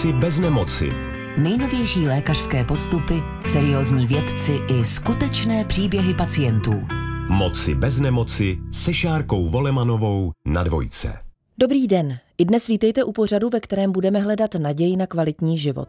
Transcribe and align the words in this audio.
Moci 0.00 0.12
bez 0.12 0.40
nemoci. 0.40 0.88
Nejnovější 1.38 2.06
lékařské 2.06 2.64
postupy, 2.64 3.14
seriózní 3.44 4.06
vědci 4.06 4.52
i 4.52 4.84
skutečné 4.84 5.64
příběhy 5.64 6.14
pacientů. 6.14 6.86
Moci 7.28 7.74
bez 7.74 8.00
nemoci 8.00 8.58
se 8.72 8.94
Šárkou 8.94 9.48
Volemanovou 9.48 10.32
na 10.46 10.64
dvojce. 10.64 11.18
Dobrý 11.58 11.88
den. 11.88 12.18
I 12.40 12.44
dnes 12.44 12.66
vítejte 12.66 13.04
u 13.04 13.12
pořadu, 13.12 13.48
ve 13.48 13.60
kterém 13.60 13.92
budeme 13.92 14.20
hledat 14.20 14.54
naději 14.54 14.96
na 14.96 15.06
kvalitní 15.06 15.58
život. 15.58 15.88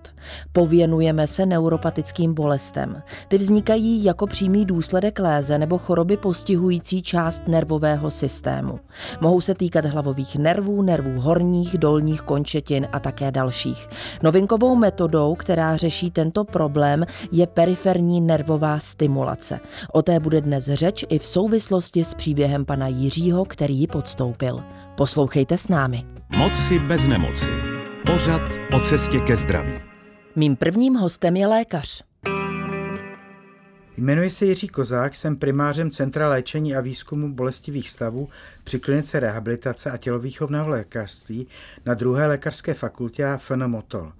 Pověnujeme 0.52 1.28
se 1.28 1.46
neuropatickým 1.46 2.34
bolestem. 2.34 3.02
Ty 3.28 3.38
vznikají 3.38 4.04
jako 4.04 4.28
přímý 4.28 4.66
důsledek 4.66 5.20
léze 5.20 5.58
nebo 5.58 5.78
choroby 5.78 6.18
postihující 6.18 7.02
část 7.02 7.48
nervového 7.48 8.12
systému. 8.12 8.80
Mohou 9.22 9.42
se 9.42 9.56
týkat 9.56 9.86
hlavových 9.86 10.36
nervů, 10.36 10.82
nervů 10.82 11.20
horních, 11.20 11.78
dolních 11.78 12.22
končetin 12.22 12.88
a 12.92 13.00
také 13.00 13.32
dalších. 13.32 13.88
Novinkovou 14.24 14.76
metodou, 14.76 15.36
která 15.36 15.78
řeší 15.78 16.12
tento 16.12 16.44
problém, 16.44 17.06
je 17.32 17.48
periferní 17.48 18.22
nervová 18.22 18.80
stimulace. 18.80 19.60
O 19.92 20.02
té 20.02 20.20
bude 20.20 20.42
dnes 20.42 20.66
řeč 20.66 21.06
i 21.10 21.20
v 21.20 21.26
souvislosti 21.26 22.04
s 22.04 22.14
příběhem 22.14 22.66
pana 22.66 22.88
Jiřího, 22.88 23.46
který 23.46 23.80
ji 23.80 23.88
podstoupil. 23.88 24.60
Poslouchejte 24.96 25.58
s 25.58 25.68
námi. 25.68 26.06
Moci 26.38 26.80
bez 26.80 27.08
nemoci. 27.08 27.50
Pořad 28.06 28.42
o 28.74 28.80
cestě 28.80 29.20
ke 29.20 29.36
zdraví. 29.36 29.72
Mým 30.36 30.56
prvním 30.56 30.94
hostem 30.94 31.36
je 31.36 31.48
lékař. 31.48 32.04
Jmenuji 33.98 34.30
se 34.30 34.46
Jiří 34.46 34.68
Kozák, 34.68 35.16
jsem 35.16 35.36
primářem 35.36 35.92
Centra 35.92 36.30
léčení 36.30 36.76
a 36.76 36.82
výzkumu 36.82 37.34
bolestivých 37.34 37.90
stavů 37.90 38.30
při 38.64 38.80
klinice 38.80 39.20
rehabilitace 39.20 39.92
a 39.92 39.98
tělovýchovného 39.98 40.70
lékařství 40.70 41.48
na 41.86 41.94
druhé 41.94 42.28
lékařské 42.28 42.74
fakultě 42.74 43.26
a 43.26 43.38
FN 43.38 43.68
Motol. 43.68 44.12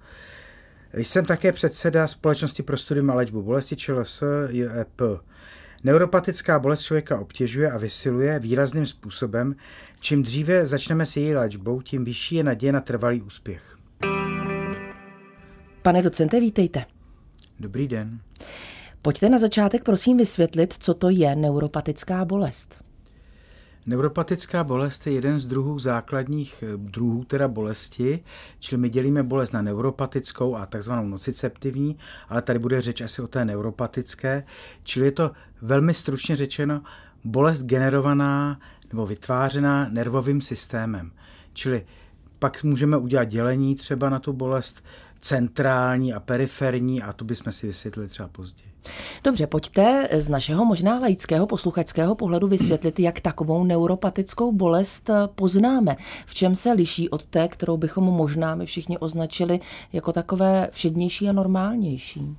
Jsem 0.94 1.24
také 1.24 1.52
předseda 1.52 2.06
Společnosti 2.06 2.62
pro 2.62 2.76
studium 2.76 3.10
a 3.10 3.14
léčbu 3.14 3.42
bolesti 3.42 3.76
ČLS 3.76 4.22
JEP. 4.48 5.00
Neuropatická 5.84 6.58
bolest 6.58 6.82
člověka 6.82 7.20
obtěžuje 7.20 7.70
a 7.70 7.78
vysiluje 7.78 8.38
výrazným 8.38 8.86
způsobem. 8.86 9.56
Čím 10.00 10.22
dříve 10.22 10.66
začneme 10.66 11.06
s 11.06 11.16
její 11.16 11.34
léčbou, 11.34 11.80
tím 11.80 12.04
vyšší 12.04 12.34
je 12.34 12.44
naděje 12.44 12.72
na 12.72 12.80
trvalý 12.80 13.22
úspěch. 13.22 13.76
Pane 15.82 16.02
docente, 16.02 16.40
vítejte. 16.40 16.84
Dobrý 17.60 17.88
den. 17.88 18.20
Pojďte 19.02 19.28
na 19.28 19.38
začátek 19.38 19.84
prosím 19.84 20.16
vysvětlit, 20.16 20.74
co 20.78 20.94
to 20.94 21.10
je 21.10 21.36
neuropatická 21.36 22.24
bolest. 22.24 22.82
Neuropatická 23.86 24.64
bolest 24.64 25.06
je 25.06 25.12
jeden 25.12 25.38
z 25.38 25.46
druhů 25.46 25.78
základních 25.78 26.64
eh, 26.66 26.76
druhů 26.76 27.24
teda 27.24 27.48
bolesti, 27.48 28.24
čili 28.58 28.80
my 28.80 28.90
dělíme 28.90 29.22
bolest 29.22 29.52
na 29.52 29.62
neuropatickou 29.62 30.56
a 30.56 30.66
takzvanou 30.66 31.08
nociceptivní, 31.08 31.96
ale 32.28 32.42
tady 32.42 32.58
bude 32.58 32.80
řeč 32.80 33.00
asi 33.00 33.22
o 33.22 33.28
té 33.28 33.44
neuropatické, 33.44 34.44
čili 34.82 35.06
je 35.06 35.12
to 35.12 35.30
velmi 35.62 35.94
stručně 35.94 36.36
řečeno 36.36 36.82
bolest 37.24 37.62
generovaná 37.62 38.60
nebo 38.92 39.06
vytvářená 39.06 39.88
nervovým 39.88 40.40
systémem. 40.40 41.12
Čili 41.52 41.86
pak 42.38 42.62
můžeme 42.62 42.96
udělat 42.96 43.24
dělení 43.24 43.74
třeba 43.74 44.10
na 44.10 44.18
tu 44.18 44.32
bolest 44.32 44.84
centrální 45.20 46.14
a 46.14 46.20
periferní 46.20 47.02
a 47.02 47.12
tu 47.12 47.24
bychom 47.24 47.52
si 47.52 47.66
vysvětlili 47.66 48.08
třeba 48.08 48.28
později. 48.28 48.71
Dobře, 49.24 49.46
pojďte 49.46 50.08
z 50.12 50.28
našeho 50.28 50.64
možná 50.64 50.98
laického 50.98 51.46
posluchačského 51.46 52.14
pohledu 52.14 52.48
vysvětlit, 52.48 53.00
jak 53.00 53.20
takovou 53.20 53.64
neuropatickou 53.64 54.52
bolest 54.52 55.10
poznáme. 55.34 55.96
V 56.26 56.34
čem 56.34 56.56
se 56.56 56.72
liší 56.72 57.08
od 57.08 57.24
té, 57.24 57.48
kterou 57.48 57.76
bychom 57.76 58.04
možná 58.04 58.54
my 58.54 58.66
všichni 58.66 58.98
označili 58.98 59.60
jako 59.92 60.12
takové 60.12 60.68
všednější 60.72 61.28
a 61.28 61.32
normálnější? 61.32 62.36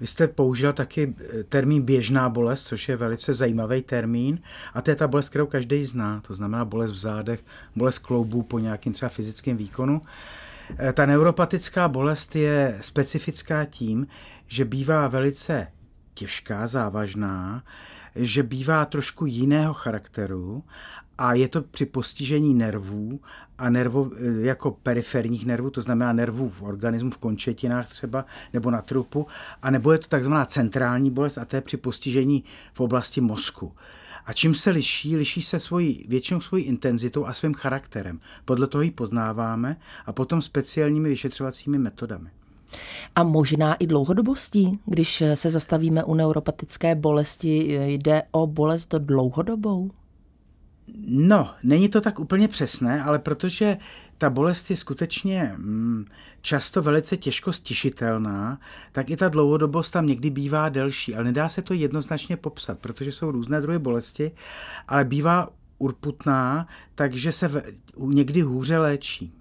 Vy 0.00 0.06
jste 0.06 0.28
použil 0.28 0.72
taky 0.72 1.14
termín 1.48 1.82
běžná 1.82 2.28
bolest, 2.28 2.64
což 2.64 2.88
je 2.88 2.96
velice 2.96 3.34
zajímavý 3.34 3.82
termín. 3.82 4.38
A 4.74 4.82
to 4.82 4.90
je 4.90 4.96
ta 4.96 5.08
bolest, 5.08 5.28
kterou 5.28 5.46
každý 5.46 5.86
zná. 5.86 6.22
To 6.26 6.34
znamená 6.34 6.64
bolest 6.64 6.90
v 6.92 6.96
zádech, 6.96 7.44
bolest 7.76 7.98
kloubů 7.98 8.42
po 8.42 8.58
nějakým 8.58 8.92
třeba 8.92 9.08
fyzickém 9.08 9.56
výkonu. 9.56 10.00
Eh, 10.04 10.55
ta 10.92 11.06
neuropatická 11.06 11.88
bolest 11.88 12.36
je 12.36 12.78
specifická 12.80 13.64
tím, 13.64 14.06
že 14.46 14.64
bývá 14.64 15.08
velice 15.08 15.66
těžká, 16.14 16.66
závažná, 16.66 17.62
že 18.14 18.42
bývá 18.42 18.84
trošku 18.84 19.26
jiného 19.26 19.74
charakteru 19.74 20.64
a 21.18 21.34
je 21.34 21.48
to 21.48 21.62
při 21.62 21.86
postižení 21.86 22.54
nervů 22.54 23.20
a 23.58 23.70
nervů 23.70 24.12
eh, 24.14 24.46
jako 24.46 24.70
periferních 24.70 25.46
nervů, 25.46 25.70
to 25.70 25.82
znamená 25.82 26.12
nervů 26.12 26.48
v 26.48 26.62
organismu, 26.62 27.10
v 27.10 27.18
končetinách 27.18 27.88
třeba, 27.88 28.24
nebo 28.52 28.70
na 28.70 28.82
trupu, 28.82 29.26
a 29.62 29.70
nebo 29.70 29.92
je 29.92 29.98
to 29.98 30.08
takzvaná 30.08 30.44
centrální 30.44 31.10
bolest 31.10 31.38
a 31.38 31.44
to 31.44 31.56
je 31.56 31.62
při 31.62 31.76
postižení 31.76 32.44
v 32.74 32.80
oblasti 32.80 33.20
mozku. 33.20 33.72
A 34.26 34.32
čím 34.32 34.54
se 34.54 34.70
liší? 34.70 35.16
Liší 35.16 35.42
se 35.42 35.60
svojí, 35.60 36.04
většinou 36.08 36.40
svojí 36.40 36.64
intenzitou 36.64 37.26
a 37.26 37.32
svým 37.32 37.54
charakterem. 37.54 38.20
Podle 38.44 38.66
toho 38.66 38.82
ji 38.82 38.90
poznáváme 38.90 39.76
a 40.06 40.12
potom 40.12 40.42
speciálními 40.42 41.08
vyšetřovacími 41.08 41.78
metodami. 41.78 42.30
A 43.14 43.22
možná 43.22 43.74
i 43.74 43.86
dlouhodobostí, 43.86 44.78
když 44.86 45.22
se 45.34 45.50
zastavíme 45.50 46.04
u 46.04 46.14
neuropatické 46.14 46.94
bolesti, 46.94 47.78
jde 47.84 48.22
o 48.30 48.46
bolest 48.46 48.94
dlouhodobou? 48.94 49.90
No, 51.06 51.50
není 51.62 51.88
to 51.88 52.00
tak 52.00 52.18
úplně 52.18 52.48
přesné, 52.48 53.02
ale 53.02 53.18
protože 53.18 53.76
ta 54.18 54.30
bolest 54.30 54.70
je 54.70 54.76
skutečně 54.76 55.52
mm, 55.56 56.06
často 56.42 56.82
velice 56.82 57.16
těžko 57.16 57.52
stišitelná, 57.52 58.60
tak 58.92 59.10
i 59.10 59.16
ta 59.16 59.28
dlouhodobost 59.28 59.92
tam 59.92 60.06
někdy 60.06 60.30
bývá 60.30 60.68
delší, 60.68 61.14
ale 61.14 61.24
nedá 61.24 61.48
se 61.48 61.62
to 61.62 61.74
jednoznačně 61.74 62.36
popsat, 62.36 62.78
protože 62.78 63.12
jsou 63.12 63.30
různé 63.30 63.60
druhy 63.60 63.78
bolesti, 63.78 64.32
ale 64.88 65.04
bývá 65.04 65.48
urputná, 65.78 66.66
takže 66.94 67.32
se 67.32 67.48
v, 67.48 67.62
někdy 67.96 68.40
hůře 68.40 68.78
léčí. 68.78 69.32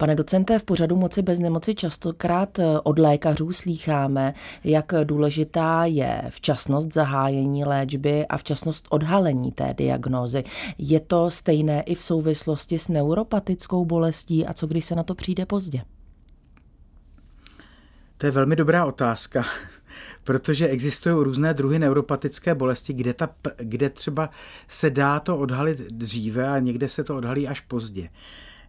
Pane 0.00 0.14
docente, 0.14 0.58
v 0.58 0.64
pořadu 0.64 0.96
Moci 0.96 1.22
bez 1.22 1.38
nemoci 1.38 1.74
častokrát 1.74 2.58
eh, 2.58 2.64
od 2.82 2.98
lékařů 2.98 3.52
slýcháme, 3.52 4.34
jak 4.64 4.92
důležitá 5.04 5.84
je 5.84 6.22
včasnost 6.28 6.92
zahájení 6.92 7.64
léčby 7.64 8.26
a 8.26 8.36
včasnost 8.36 8.86
odhalení 8.90 9.52
té 9.52 9.74
diagnózy. 9.76 10.44
Je 10.78 11.00
to 11.00 11.30
stejné 11.30 11.82
i 11.82 11.94
v 11.94 12.02
souvislosti 12.02 12.78
s 12.78 12.88
neuropatickou 12.88 13.84
bolestí 13.84 14.46
a 14.46 14.52
co 14.52 14.66
když 14.66 14.84
se 14.84 14.94
na 14.94 15.02
to 15.02 15.14
přijde 15.14 15.46
pozdě? 15.46 15.82
To 18.18 18.26
je 18.26 18.32
velmi 18.32 18.56
dobrá 18.56 18.84
otázka 18.84 19.44
protože 20.24 20.68
existují 20.68 21.14
různé 21.24 21.54
druhy 21.54 21.78
neuropatické 21.78 22.54
bolesti, 22.54 22.92
kde, 22.92 23.14
ta, 23.14 23.28
kde 23.56 23.90
třeba 23.90 24.30
se 24.68 24.90
dá 24.90 25.20
to 25.20 25.38
odhalit 25.38 25.78
dříve 25.78 26.48
a 26.48 26.58
někde 26.58 26.88
se 26.88 27.04
to 27.04 27.16
odhalí 27.16 27.48
až 27.48 27.60
pozdě. 27.60 28.08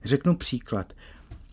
Řeknu 0.03 0.36
příklad. 0.36 0.94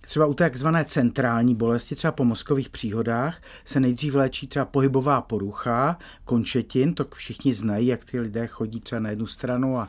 Třeba 0.09 0.27
u 0.27 0.35
takzvané 0.35 0.85
centrální 0.85 1.55
bolesti, 1.55 1.95
třeba 1.95 2.13
po 2.13 2.25
mozkových 2.25 2.69
příhodách, 2.69 3.43
se 3.65 3.81
nejdřív 3.81 4.15
léčí 4.15 4.47
třeba 4.47 4.65
pohybová 4.65 5.21
porucha 5.21 5.99
končetin, 6.25 6.95
to 6.95 7.07
všichni 7.15 7.55
znají, 7.55 7.87
jak 7.87 8.05
ty 8.05 8.21
lidé 8.21 8.47
chodí 8.47 8.81
třeba 8.81 9.01
na 9.01 9.11
jednu 9.11 9.27
stranu 9.27 9.79
a 9.79 9.89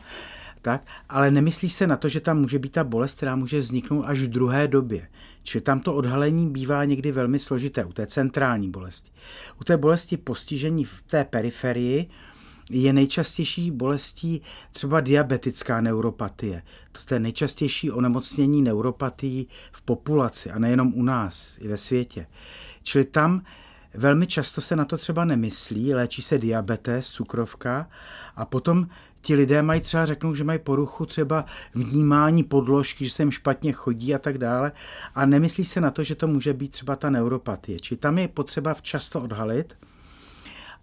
tak, 0.61 0.81
ale 1.09 1.31
nemyslí 1.31 1.69
se 1.69 1.87
na 1.87 1.97
to, 1.97 2.09
že 2.09 2.19
tam 2.19 2.39
může 2.39 2.59
být 2.59 2.71
ta 2.71 2.83
bolest, 2.83 3.15
která 3.15 3.35
může 3.35 3.59
vzniknout 3.59 4.03
až 4.03 4.19
v 4.19 4.27
druhé 4.27 4.67
době. 4.67 5.07
Čili 5.43 5.61
tam 5.61 5.79
to 5.79 5.93
odhalení 5.93 6.49
bývá 6.49 6.85
někdy 6.85 7.11
velmi 7.11 7.39
složité 7.39 7.85
u 7.85 7.93
té 7.93 8.07
centrální 8.07 8.69
bolesti. 8.69 9.11
U 9.61 9.63
té 9.63 9.77
bolesti 9.77 10.17
postižení 10.17 10.85
v 10.85 11.01
té 11.07 11.23
periferii 11.23 12.09
je 12.69 12.93
nejčastější 12.93 13.71
bolestí 13.71 14.41
třeba 14.71 15.01
diabetická 15.01 15.81
neuropatie. 15.81 16.63
To 17.05 17.13
je 17.13 17.19
nejčastější 17.19 17.91
onemocnění 17.91 18.61
neuropatií 18.61 19.47
v 19.71 19.81
populaci 19.81 20.51
a 20.51 20.59
nejenom 20.59 20.93
u 20.95 21.03
nás, 21.03 21.55
i 21.59 21.67
ve 21.67 21.77
světě. 21.77 22.27
Čili 22.83 23.05
tam 23.05 23.41
velmi 23.93 24.27
často 24.27 24.61
se 24.61 24.75
na 24.75 24.85
to 24.85 24.97
třeba 24.97 25.25
nemyslí, 25.25 25.93
léčí 25.93 26.21
se 26.21 26.37
diabetes, 26.37 27.09
cukrovka 27.09 27.89
a 28.35 28.45
potom 28.45 28.87
ti 29.21 29.35
lidé 29.35 29.61
mají 29.61 29.81
třeba 29.81 30.05
řeknou, 30.05 30.35
že 30.35 30.43
mají 30.43 30.59
poruchu 30.59 31.05
třeba 31.05 31.45
vnímání 31.75 32.43
podložky, 32.43 33.05
že 33.05 33.11
se 33.11 33.23
jim 33.23 33.31
špatně 33.31 33.71
chodí 33.71 34.15
a 34.15 34.17
tak 34.17 34.37
dále 34.37 34.71
a 35.15 35.25
nemyslí 35.25 35.65
se 35.65 35.81
na 35.81 35.91
to, 35.91 36.03
že 36.03 36.15
to 36.15 36.27
může 36.27 36.53
být 36.53 36.71
třeba 36.71 36.95
ta 36.95 37.09
neuropatie. 37.09 37.79
Či 37.79 37.95
tam 37.95 38.17
je 38.17 38.27
potřeba 38.27 38.73
včasto 38.73 39.21
odhalit 39.21 39.77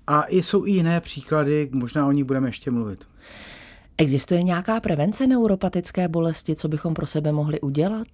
a 0.06 0.24
jsou 0.28 0.66
i 0.66 0.70
jiné 0.70 1.00
příklady, 1.00 1.68
možná 1.72 2.06
o 2.06 2.12
nich 2.12 2.24
budeme 2.24 2.48
ještě 2.48 2.70
mluvit. 2.70 3.04
Existuje 3.98 4.42
nějaká 4.42 4.80
prevence 4.80 5.26
neuropatické 5.26 6.08
bolesti, 6.08 6.56
co 6.56 6.68
bychom 6.68 6.94
pro 6.94 7.06
sebe 7.06 7.32
mohli 7.32 7.60
udělat? 7.60 8.06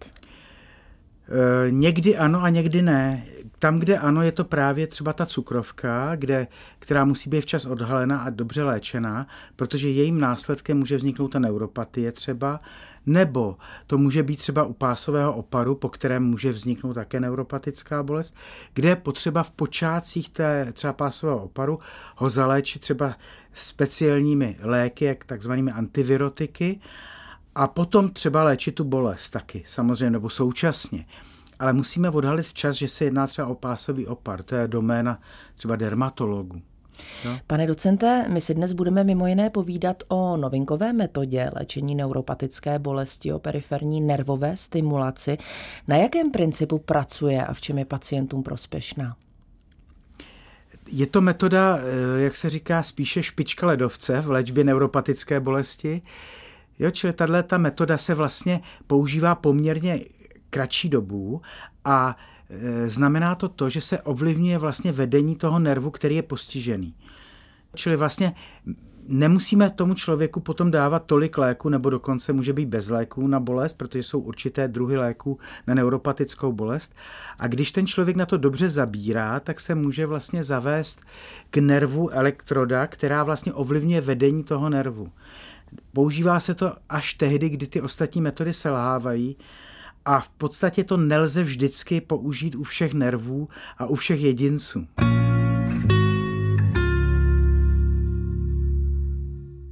Někdy 1.71 2.17
ano 2.17 2.43
a 2.43 2.49
někdy 2.49 2.83
ne. 2.83 3.25
Tam, 3.59 3.79
kde 3.79 3.99
ano, 3.99 4.23
je 4.23 4.33
to 4.33 4.45
právě 4.45 4.87
třeba 4.87 5.13
ta 5.13 5.27
cukrovka, 5.27 6.17
kde, 6.17 6.47
která 6.79 7.05
musí 7.05 7.31
být 7.31 7.41
včas 7.41 7.67
odhalena 7.67 8.19
a 8.19 8.31
dobře 8.31 8.63
léčená, 8.63 9.27
protože 9.57 9.89
jejím 9.89 10.21
následkem 10.21 10.79
může 10.79 10.97
vzniknout 10.97 11.29
ta 11.29 11.39
neuropatie 11.39 12.13
třeba, 12.13 12.61
nebo 13.07 13.57
to 13.87 13.99
může 13.99 14.23
být 14.23 14.37
třeba 14.37 14.65
u 14.65 14.73
pásového 14.73 15.35
oparu, 15.35 15.75
po 15.75 15.89
kterém 15.89 16.25
může 16.25 16.53
vzniknout 16.53 16.95
také 16.95 17.21
neuropatická 17.21 18.03
bolest, 18.03 18.35
kde 18.75 18.89
je 18.89 18.97
potřeba 18.97 19.43
v 19.43 19.51
počátcích 19.51 20.31
té 20.31 20.73
třeba 20.73 20.93
pásového 20.93 21.39
oparu 21.39 21.79
ho 22.17 22.31
zaléčit 22.31 22.83
třeba 22.83 23.17
speciálními 23.55 24.57
léky, 24.63 25.05
jak 25.05 25.25
takzvanými 25.25 25.71
antivirotiky, 25.71 26.81
a 27.55 27.69
potom 27.69 28.09
třeba 28.09 28.43
léčit 28.43 28.75
tu 28.75 28.85
bolest 28.85 29.31
taky, 29.31 29.65
samozřejmě, 29.67 30.11
nebo 30.11 30.31
současně 30.31 31.05
ale 31.63 31.73
musíme 31.73 32.11
odhalit 32.11 32.47
včas, 32.47 32.77
že 32.77 32.89
se 32.89 33.05
jedná 33.05 33.27
třeba 33.27 33.49
o 33.49 33.55
pásový 33.55 34.07
opar. 34.07 34.43
To 34.43 34.55
je 34.55 34.69
doména 34.69 35.21
třeba 35.55 35.77
dermatologů. 35.77 36.63
No. 37.25 37.39
Pane 37.47 37.67
docente, 37.67 38.27
my 38.29 38.41
si 38.41 38.55
dnes 38.55 38.73
budeme 38.73 39.05
mimo 39.05 39.27
jiné 39.27 39.51
povídat 39.51 40.03
o 40.09 40.37
novinkové 40.37 40.93
metodě 40.93 41.51
léčení 41.57 41.95
neuropatické 41.95 42.79
bolesti, 42.79 43.33
o 43.33 43.39
periferní 43.39 44.01
nervové 44.01 44.57
stimulaci. 44.57 45.39
Na 45.89 45.97
jakém 45.97 46.31
principu 46.31 46.79
pracuje 46.79 47.47
a 47.47 47.55
v 47.55 47.61
čem 47.61 47.79
je 47.79 47.85
pacientům 47.85 48.43
prospěšná? 48.43 49.17
Je 50.87 51.07
to 51.07 51.21
metoda, 51.21 51.79
eh, 51.79 52.21
jak 52.23 52.37
se 52.37 52.49
říká, 52.49 52.83
spíše 52.83 53.23
špička 53.23 53.67
ledovce 53.67 54.21
v 54.21 54.31
léčbě 54.31 54.65
neuropatické 54.65 55.41
bolesti. 55.41 56.03
Jo, 56.79 56.91
čili 56.91 57.13
tato 57.13 57.59
metoda 57.59 57.99
se 57.99 58.15
vlastně 58.15 58.61
používá 58.87 59.35
poměrně 59.35 60.01
kratší 60.51 60.89
dobu 60.89 61.43
a 61.85 62.17
e, 62.51 62.89
znamená 62.89 63.35
to 63.35 63.49
to, 63.49 63.69
že 63.69 63.81
se 63.81 64.03
ovlivňuje 64.03 64.59
vlastně 64.59 64.93
vedení 64.93 65.37
toho 65.37 65.59
nervu, 65.59 65.91
který 65.91 66.17
je 66.17 66.23
postižený. 66.23 66.95
Čili 67.75 67.97
vlastně 67.97 68.35
nemusíme 69.07 69.71
tomu 69.71 69.95
člověku 69.95 70.41
potom 70.41 70.71
dávat 70.71 71.07
tolik 71.07 71.39
léku, 71.39 71.69
nebo 71.69 71.91
dokonce 71.91 72.33
může 72.33 72.53
být 72.53 72.69
bez 72.69 72.89
léků 72.89 73.27
na 73.27 73.41
bolest, 73.41 73.73
protože 73.73 74.03
jsou 74.03 74.21
určité 74.21 74.69
druhy 74.69 74.97
léků 74.97 75.39
na 75.67 75.75
neuropatickou 75.75 76.53
bolest. 76.53 76.95
A 77.39 77.47
když 77.47 77.73
ten 77.73 77.87
člověk 77.87 78.17
na 78.17 78.27
to 78.27 78.37
dobře 78.37 78.71
zabírá, 78.71 79.41
tak 79.41 79.61
se 79.61 79.75
může 79.75 80.07
vlastně 80.07 80.45
zavést 80.45 81.01
k 81.51 81.59
nervu 81.59 82.11
elektroda, 82.11 82.87
která 82.87 83.25
vlastně 83.25 83.53
ovlivňuje 83.53 84.01
vedení 84.01 84.45
toho 84.45 84.69
nervu. 84.69 85.13
Používá 85.93 86.41
se 86.41 86.55
to 86.55 86.73
až 86.89 87.15
tehdy, 87.15 87.49
kdy 87.49 87.67
ty 87.67 87.81
ostatní 87.81 88.21
metody 88.21 88.53
selhávají 88.53 89.37
a 90.05 90.21
v 90.21 90.29
podstatě 90.29 90.85
to 90.85 90.97
nelze 90.97 91.45
vždycky 91.45 92.01
použít 92.01 92.55
u 92.55 92.63
všech 92.63 92.95
nervů 92.95 93.49
a 93.79 93.87
u 93.87 93.95
všech 93.95 94.21
jedinců. 94.21 94.87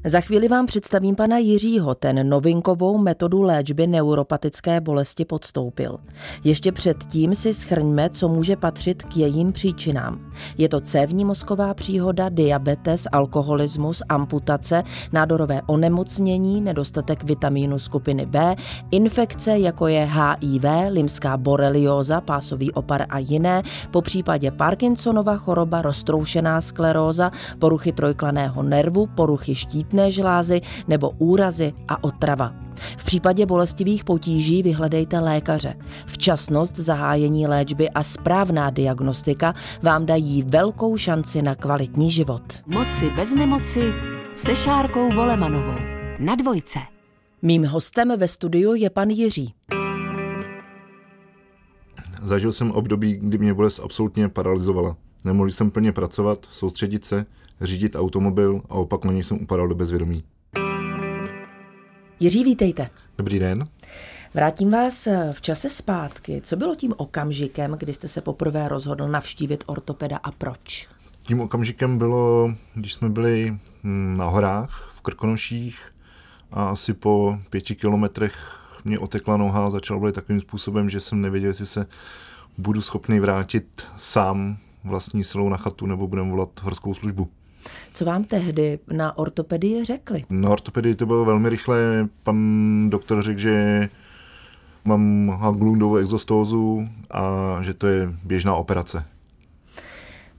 Za 0.05 0.20
chvíli 0.20 0.49
vám 0.49 0.67
představím 0.67 1.17
pana 1.17 1.38
Jiřího, 1.38 1.94
ten 1.94 2.29
novinkovou 2.29 2.99
metodu 2.99 3.43
léčby 3.43 3.87
neuropatické 3.87 4.81
bolesti 4.81 5.25
podstoupil. 5.25 5.99
Ještě 6.44 6.73
předtím 6.73 7.35
si 7.35 7.55
schrňme, 7.55 8.11
co 8.11 8.29
může 8.29 8.56
patřit 8.56 9.02
k 9.02 9.17
jejím 9.17 9.52
příčinám. 9.52 10.32
Je 10.58 10.69
to 10.69 10.81
cévní 10.81 11.25
mozková 11.25 11.75
příhoda, 11.75 12.29
diabetes, 12.29 13.06
alkoholismus, 13.12 14.02
amputace, 14.08 14.82
nádorové 15.12 15.62
onemocnění, 15.67 16.61
nedostatek 16.61 17.25
vitamínu 17.25 17.79
skupiny 17.79 18.26
B, 18.26 18.56
infekce 18.91 19.58
jako 19.58 19.87
je 19.87 20.08
HIV, 20.12 20.64
limská 20.88 21.37
borelióza, 21.37 22.20
pásový 22.20 22.73
opar 22.73 23.06
a 23.08 23.19
jiné, 23.19 23.62
po 23.91 24.03
případě 24.03 24.50
Parkinsonova 24.50 25.37
choroba, 25.37 25.82
roztroušená 25.82 26.61
skleróza, 26.61 27.31
poruchy 27.58 27.93
trojklaného 27.93 28.62
nervu, 28.62 29.06
poruchy 29.06 29.55
štít 29.55 29.90
štítné 29.91 30.11
žlázy 30.11 30.61
nebo 30.89 31.11
úrazy 31.19 31.73
a 31.89 32.05
otrava. 32.05 32.55
V 32.97 33.05
případě 33.05 33.47
bolestivých 33.47 34.05
potíží 34.05 34.63
vyhledejte 34.63 35.19
lékaře. 35.19 35.75
Včasnost 36.07 36.77
zahájení 36.77 37.47
léčby 37.47 37.91
a 37.91 38.03
správná 38.03 38.71
diagnostika 38.71 39.55
vám 39.83 40.07
dají 40.07 40.43
velkou 40.43 40.97
šanci 40.97 41.43
na 41.43 41.55
kvalitní 41.55 42.11
život. 42.11 42.43
Moci 42.67 43.11
bez 43.11 43.35
nemoci 43.35 43.93
se 44.35 44.57
Šárkou 44.57 45.11
Volemanovou. 45.11 45.79
Na 46.19 46.35
dvojce. 46.35 46.79
Mým 47.43 47.65
hostem 47.65 48.13
ve 48.17 48.29
studiu 48.29 48.75
je 48.75 48.91
pan 48.91 49.11
Jiří. 49.11 49.55
Zažil 52.23 52.53
jsem 52.53 52.71
období, 52.71 53.19
kdy 53.23 53.39
mě 53.39 53.55
bolest 53.55 53.81
absolutně 53.85 54.29
paralizovala. 54.29 54.97
Nemohl 55.25 55.51
jsem 55.51 55.71
plně 55.71 55.93
pracovat, 55.93 56.47
soustředit 56.51 57.05
se, 57.05 57.27
řídit 57.61 57.97
automobil 57.97 58.62
a 58.69 58.75
opakovaně 58.75 59.25
jsem 59.25 59.43
upadal 59.43 59.69
do 59.69 59.75
bezvědomí. 59.75 60.25
Jiří, 62.21 62.45
vítejte. 62.45 62.91
Dobrý 63.19 63.39
den. 63.39 63.69
Vrátím 64.35 64.71
vás 64.71 65.09
v 65.33 65.41
čase 65.41 65.71
zpátky. 65.71 66.41
Co 66.45 66.57
bylo 66.57 66.75
tím 66.75 66.95
okamžikem, 66.97 67.73
kdy 67.79 67.95
jste 67.95 68.09
se 68.09 68.21
poprvé 68.21 68.69
rozhodl 68.69 69.09
navštívit 69.09 69.65
ortopeda 69.67 70.17
a 70.17 70.31
proč? 70.31 70.89
Tím 71.23 71.41
okamžikem 71.41 71.99
bylo, 71.99 72.55
když 72.75 72.93
jsme 72.93 73.09
byli 73.09 73.59
na 74.17 74.25
horách 74.25 74.93
v 74.97 75.01
Krkonoších 75.01 75.79
a 76.53 76.65
asi 76.65 76.95
po 76.95 77.39
pěti 77.51 77.75
kilometrech 77.75 78.61
mě 78.85 78.99
otekla 78.99 79.37
noha 79.37 79.67
a 79.67 79.71
začala 79.71 80.06
být 80.06 80.15
takovým 80.15 80.41
způsobem, 80.41 80.91
že 80.91 81.01
jsem 81.01 81.21
nevěděl, 81.21 81.51
jestli 81.51 81.67
se 81.67 81.87
budu 82.59 82.83
schopný 82.83 83.21
vrátit 83.21 83.87
sám 83.97 84.56
vlastní 84.85 85.25
silou 85.25 85.49
na 85.49 85.56
chatu 85.56 85.87
nebo 85.87 86.09
budeme 86.09 86.31
volat 86.31 86.61
horskou 86.63 86.95
službu. 86.95 87.29
Co 87.93 88.05
vám 88.05 88.25
tehdy 88.25 88.79
na 88.93 89.19
ortopedii 89.19 89.85
řekli? 89.85 90.25
Na 90.31 90.51
ortopedii 90.51 90.95
to 90.95 91.07
bylo 91.07 91.25
velmi 91.25 91.49
rychle. 91.49 92.09
Pan 92.23 92.91
doktor 92.91 93.23
řekl, 93.23 93.41
že 93.41 93.89
mám 94.85 95.29
Haglundovou 95.41 95.97
exostózu 95.97 96.89
a 97.11 97.59
že 97.62 97.75
to 97.75 97.87
je 97.87 98.09
běžná 98.25 98.55
operace. 98.55 99.05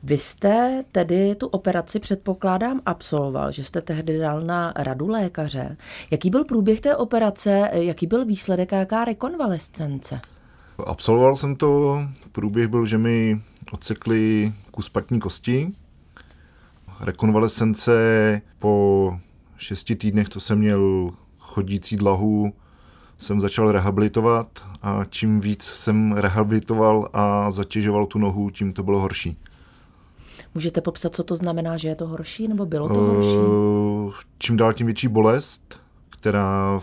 Vy 0.03 0.17
jste 0.17 0.83
tedy 0.91 1.35
tu 1.35 1.47
operaci, 1.47 1.99
předpokládám, 1.99 2.81
absolvoval, 2.85 3.51
že 3.51 3.63
jste 3.63 3.81
tehdy 3.81 4.17
dal 4.17 4.41
na 4.41 4.73
radu 4.75 5.07
lékaře. 5.07 5.77
Jaký 6.11 6.29
byl 6.29 6.43
průběh 6.43 6.81
té 6.81 6.95
operace, 6.95 7.69
jaký 7.73 8.07
byl 8.07 8.25
výsledek 8.25 8.73
a 8.73 8.77
jaká 8.77 9.05
rekonvalescence? 9.05 10.21
Absolvoval 10.85 11.35
jsem 11.35 11.55
to. 11.55 11.99
Průběh 12.31 12.67
byl, 12.67 12.85
že 12.85 12.97
mi 12.97 13.41
odsekli 13.71 14.53
kus 14.71 14.89
patní 14.89 15.19
kosti, 15.19 15.71
rekonvalescence 17.01 18.41
po 18.59 19.17
šesti 19.57 19.95
týdnech, 19.95 20.29
to 20.29 20.39
jsem 20.39 20.59
měl 20.59 21.11
chodící 21.39 21.95
dlahu, 21.95 22.53
jsem 23.19 23.41
začal 23.41 23.71
rehabilitovat 23.71 24.47
a 24.81 25.05
čím 25.05 25.39
víc 25.39 25.63
jsem 25.63 26.11
rehabilitoval 26.11 27.09
a 27.13 27.51
zatěžoval 27.51 28.05
tu 28.05 28.19
nohu, 28.19 28.49
tím 28.49 28.73
to 28.73 28.83
bylo 28.83 28.99
horší. 28.99 29.37
Můžete 30.55 30.81
popsat, 30.81 31.15
co 31.15 31.23
to 31.23 31.35
znamená, 31.35 31.77
že 31.77 31.87
je 31.87 31.95
to 31.95 32.07
horší, 32.07 32.47
nebo 32.47 32.65
bylo 32.65 32.87
to 32.87 32.93
horší? 32.93 33.35
Uh, 33.35 34.13
čím 34.37 34.57
dál 34.57 34.73
tím 34.73 34.85
větší 34.85 35.07
bolest, 35.07 35.81
která 36.09 36.79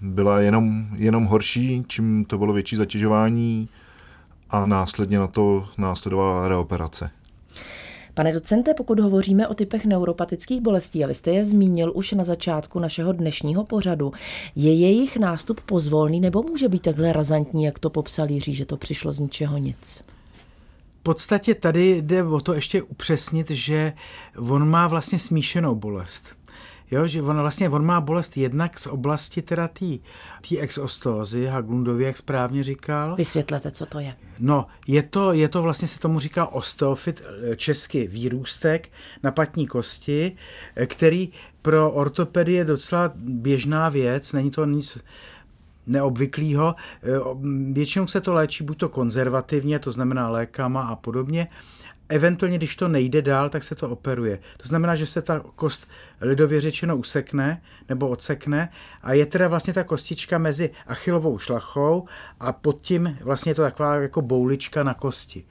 byla 0.00 0.40
jenom, 0.40 0.86
jenom 0.96 1.24
horší, 1.24 1.84
čím 1.86 2.24
to 2.24 2.38
bylo 2.38 2.52
větší 2.52 2.76
zatěžování 2.76 3.68
a 4.50 4.66
následně 4.66 5.18
na 5.18 5.26
to 5.26 5.68
následovala 5.78 6.48
reoperace. 6.48 7.10
Pane 8.14 8.32
docente, 8.32 8.74
pokud 8.74 9.00
hovoříme 9.00 9.48
o 9.48 9.54
typech 9.54 9.84
neuropatických 9.84 10.60
bolestí, 10.60 11.04
a 11.04 11.06
vy 11.06 11.14
jste 11.14 11.30
je 11.30 11.44
zmínil 11.44 11.92
už 11.94 12.12
na 12.12 12.24
začátku 12.24 12.78
našeho 12.78 13.12
dnešního 13.12 13.64
pořadu, 13.64 14.12
je 14.56 14.74
jejich 14.74 15.16
nástup 15.16 15.60
pozvolný 15.60 16.20
nebo 16.20 16.42
může 16.42 16.68
být 16.68 16.82
takhle 16.82 17.12
razantní, 17.12 17.64
jak 17.64 17.78
to 17.78 17.90
popsal 17.90 18.30
Jiří, 18.30 18.54
že 18.54 18.66
to 18.66 18.76
přišlo 18.76 19.12
z 19.12 19.20
ničeho 19.20 19.58
nic? 19.58 20.02
V 21.00 21.02
podstatě 21.02 21.54
tady 21.54 22.02
jde 22.02 22.24
o 22.24 22.40
to 22.40 22.54
ještě 22.54 22.82
upřesnit, 22.82 23.50
že 23.50 23.92
on 24.38 24.68
má 24.68 24.88
vlastně 24.88 25.18
smíšenou 25.18 25.74
bolest. 25.74 26.24
Jo, 26.90 27.06
že 27.06 27.22
on 27.22 27.40
vlastně 27.40 27.68
on 27.68 27.84
má 27.84 28.00
bolest 28.00 28.36
jednak 28.36 28.78
z 28.78 28.86
oblasti 28.86 29.42
teda 29.42 29.68
té 29.68 30.58
exostózy, 30.58 31.46
Haglundově, 31.46 32.06
jak 32.06 32.16
správně 32.16 32.62
říkal. 32.62 33.16
Vysvětlete, 33.16 33.70
co 33.70 33.86
to 33.86 33.98
je. 33.98 34.16
No, 34.38 34.66
je 34.86 35.02
to, 35.02 35.32
je 35.32 35.48
to 35.48 35.62
vlastně 35.62 35.88
se 35.88 35.98
tomu 35.98 36.18
říká 36.18 36.46
osteofit, 36.46 37.22
česky 37.56 38.06
výrůstek 38.06 38.88
na 39.22 39.30
patní 39.30 39.66
kosti, 39.66 40.36
který 40.86 41.28
pro 41.62 41.90
ortopedii 41.90 42.56
je 42.56 42.64
docela 42.64 43.12
běžná 43.16 43.88
věc, 43.88 44.32
není 44.32 44.50
to 44.50 44.64
nic 44.64 44.98
neobvyklého. 45.86 46.74
Většinou 47.72 48.06
se 48.06 48.20
to 48.20 48.34
léčí 48.34 48.64
buď 48.64 48.78
to 48.78 48.88
konzervativně, 48.88 49.78
to 49.78 49.92
znamená 49.92 50.30
lékama 50.30 50.82
a 50.82 50.96
podobně, 50.96 51.48
eventuálně, 52.10 52.58
když 52.58 52.76
to 52.76 52.88
nejde 52.88 53.22
dál, 53.22 53.50
tak 53.50 53.64
se 53.64 53.74
to 53.74 53.88
operuje. 53.88 54.38
To 54.56 54.68
znamená, 54.68 54.96
že 54.96 55.06
se 55.06 55.22
ta 55.22 55.40
kost 55.40 55.88
lidově 56.20 56.60
řečeno 56.60 56.96
usekne 56.96 57.62
nebo 57.88 58.08
odsekne 58.08 58.72
a 59.02 59.12
je 59.12 59.26
teda 59.26 59.48
vlastně 59.48 59.72
ta 59.72 59.84
kostička 59.84 60.38
mezi 60.38 60.70
achilovou 60.86 61.38
šlachou 61.38 62.06
a 62.40 62.52
pod 62.52 62.80
tím 62.80 63.18
vlastně 63.20 63.50
je 63.50 63.54
to 63.54 63.62
taková 63.62 63.94
jako 63.94 64.22
boulička 64.22 64.82
na 64.82 64.94
kosti. 64.94 65.44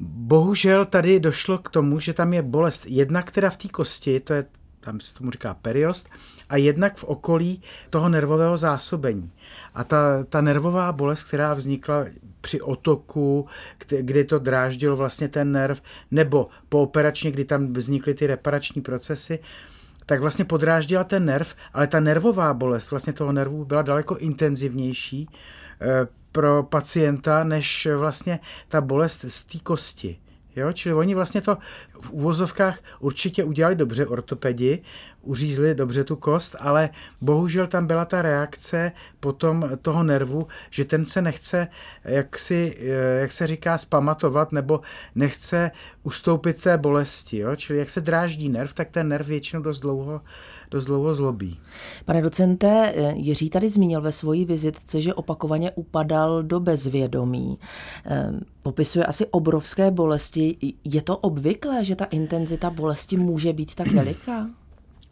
Bohužel 0.00 0.84
tady 0.84 1.20
došlo 1.20 1.58
k 1.58 1.70
tomu, 1.70 2.00
že 2.00 2.12
tam 2.12 2.32
je 2.32 2.42
bolest 2.42 2.86
jedna, 2.86 3.22
která 3.22 3.50
v 3.50 3.56
té 3.56 3.68
kosti, 3.68 4.20
to 4.20 4.32
je 4.32 4.44
tam 4.86 5.00
se 5.00 5.14
tomu 5.14 5.30
říká 5.30 5.54
periost, 5.54 6.08
a 6.48 6.56
jednak 6.56 6.96
v 6.96 7.04
okolí 7.04 7.62
toho 7.90 8.08
nervového 8.08 8.56
zásobení. 8.56 9.30
A 9.74 9.84
ta, 9.84 10.24
ta 10.24 10.40
nervová 10.40 10.92
bolest, 10.92 11.24
která 11.24 11.54
vznikla 11.54 12.04
při 12.40 12.60
otoku, 12.60 13.46
kdy 14.00 14.24
to 14.24 14.38
dráždilo 14.38 14.96
vlastně 14.96 15.28
ten 15.28 15.52
nerv, 15.52 15.82
nebo 16.10 16.48
pooperačně, 16.68 17.30
kdy 17.30 17.44
tam 17.44 17.72
vznikly 17.72 18.14
ty 18.14 18.26
reparační 18.26 18.82
procesy, 18.82 19.38
tak 20.06 20.20
vlastně 20.20 20.44
podráždila 20.44 21.04
ten 21.04 21.24
nerv, 21.24 21.54
ale 21.72 21.86
ta 21.86 22.00
nervová 22.00 22.54
bolest 22.54 22.90
vlastně 22.90 23.12
toho 23.12 23.32
nervu 23.32 23.64
byla 23.64 23.82
daleko 23.82 24.16
intenzivnější 24.16 25.28
eh, 25.80 26.06
pro 26.32 26.62
pacienta, 26.62 27.44
než 27.44 27.88
vlastně 27.96 28.40
ta 28.68 28.80
bolest 28.80 29.24
z 29.28 29.42
té 29.42 29.58
kosti. 29.58 30.18
Jo? 30.56 30.72
Čili 30.72 30.94
oni 30.94 31.14
vlastně 31.14 31.40
to 31.40 31.58
v 32.00 32.10
úvozovkách 32.10 32.78
určitě 33.00 33.44
udělali 33.44 33.74
dobře 33.74 34.06
ortopedi, 34.06 34.82
uřízli 35.26 35.74
dobře 35.74 36.04
tu 36.04 36.16
kost, 36.16 36.56
ale 36.58 36.90
bohužel 37.20 37.66
tam 37.66 37.86
byla 37.86 38.04
ta 38.04 38.22
reakce 38.22 38.92
potom 39.20 39.70
toho 39.82 40.02
nervu, 40.02 40.46
že 40.70 40.84
ten 40.84 41.04
se 41.04 41.22
nechce, 41.22 41.68
jak, 42.04 42.38
si, 42.38 42.76
eh, 42.80 43.20
jak 43.20 43.32
se 43.32 43.46
říká, 43.46 43.78
spamatovat 43.78 44.52
nebo 44.52 44.80
nechce 45.14 45.70
ustoupit 46.02 46.62
té 46.62 46.78
bolesti. 46.78 47.38
Jo? 47.38 47.56
Čili 47.56 47.78
jak 47.78 47.90
se 47.90 48.00
dráždí 48.00 48.48
nerv, 48.48 48.74
tak 48.74 48.90
ten 48.90 49.08
nerv 49.08 49.26
většinou 49.26 49.62
dost 49.62 49.80
dlouho 49.80 50.20
dost 50.70 50.86
dlouho 50.86 51.14
zlobí. 51.14 51.58
Pane 52.04 52.22
docente, 52.22 52.92
eh, 52.96 53.14
Jiří 53.16 53.50
tady 53.50 53.68
zmínil 53.68 54.00
ve 54.00 54.12
svojí 54.12 54.44
vizitce, 54.44 55.00
že 55.00 55.14
opakovaně 55.14 55.70
upadal 55.70 56.42
do 56.42 56.60
bezvědomí. 56.60 57.58
Eh, 58.06 58.32
popisuje 58.62 59.04
asi 59.04 59.26
obrovské 59.26 59.90
bolesti. 59.90 60.56
Je 60.84 61.02
to 61.02 61.16
obvyklé, 61.16 61.84
že 61.84 61.96
ta 61.96 62.04
intenzita 62.04 62.70
bolesti 62.70 63.16
může 63.16 63.52
být 63.52 63.74
tak 63.74 63.92
veliká? 63.92 64.46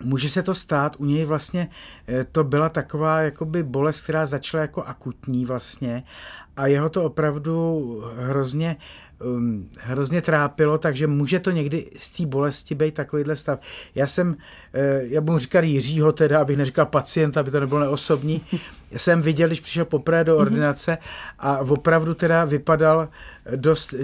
Může 0.02 0.30
se 0.30 0.42
to 0.42 0.54
stát, 0.54 0.96
u 0.98 1.04
něj 1.04 1.24
vlastně 1.24 1.68
eh, 2.08 2.26
to 2.32 2.44
byla 2.44 2.68
taková 2.68 3.20
jakoby 3.20 3.62
bolest, 3.62 4.02
která 4.02 4.26
začala 4.26 4.60
jako 4.60 4.82
akutní 4.82 5.46
vlastně 5.46 6.02
a 6.56 6.66
jeho 6.66 6.88
to 6.88 7.04
opravdu 7.04 8.02
hrozně 8.16 8.76
um, 9.24 9.68
hrozně 9.80 10.22
trápilo, 10.22 10.78
takže 10.78 11.06
může 11.06 11.40
to 11.40 11.50
někdy 11.50 11.90
z 11.96 12.10
té 12.10 12.26
bolesti 12.26 12.74
být 12.74 12.94
takovýhle 12.94 13.36
stav. 13.36 13.58
Já 13.94 14.06
jsem, 14.06 14.28
uh, 14.28 14.36
já 15.02 15.20
budu 15.20 15.38
říkat 15.38 15.64
Jiřího 15.64 16.12
teda, 16.12 16.40
abych 16.40 16.56
neříkal 16.56 16.86
pacient, 16.86 17.36
aby 17.36 17.50
to 17.50 17.60
nebylo 17.60 17.80
neosobní, 17.80 18.40
jsem 18.96 19.22
viděl, 19.22 19.48
když 19.48 19.60
přišel 19.60 19.84
poprvé 19.84 20.24
do 20.24 20.32
mhm. 20.32 20.40
ordinace 20.40 20.98
a 21.38 21.58
opravdu 21.58 22.14
teda 22.14 22.44
vypadal 22.44 23.08
dost 23.56 23.94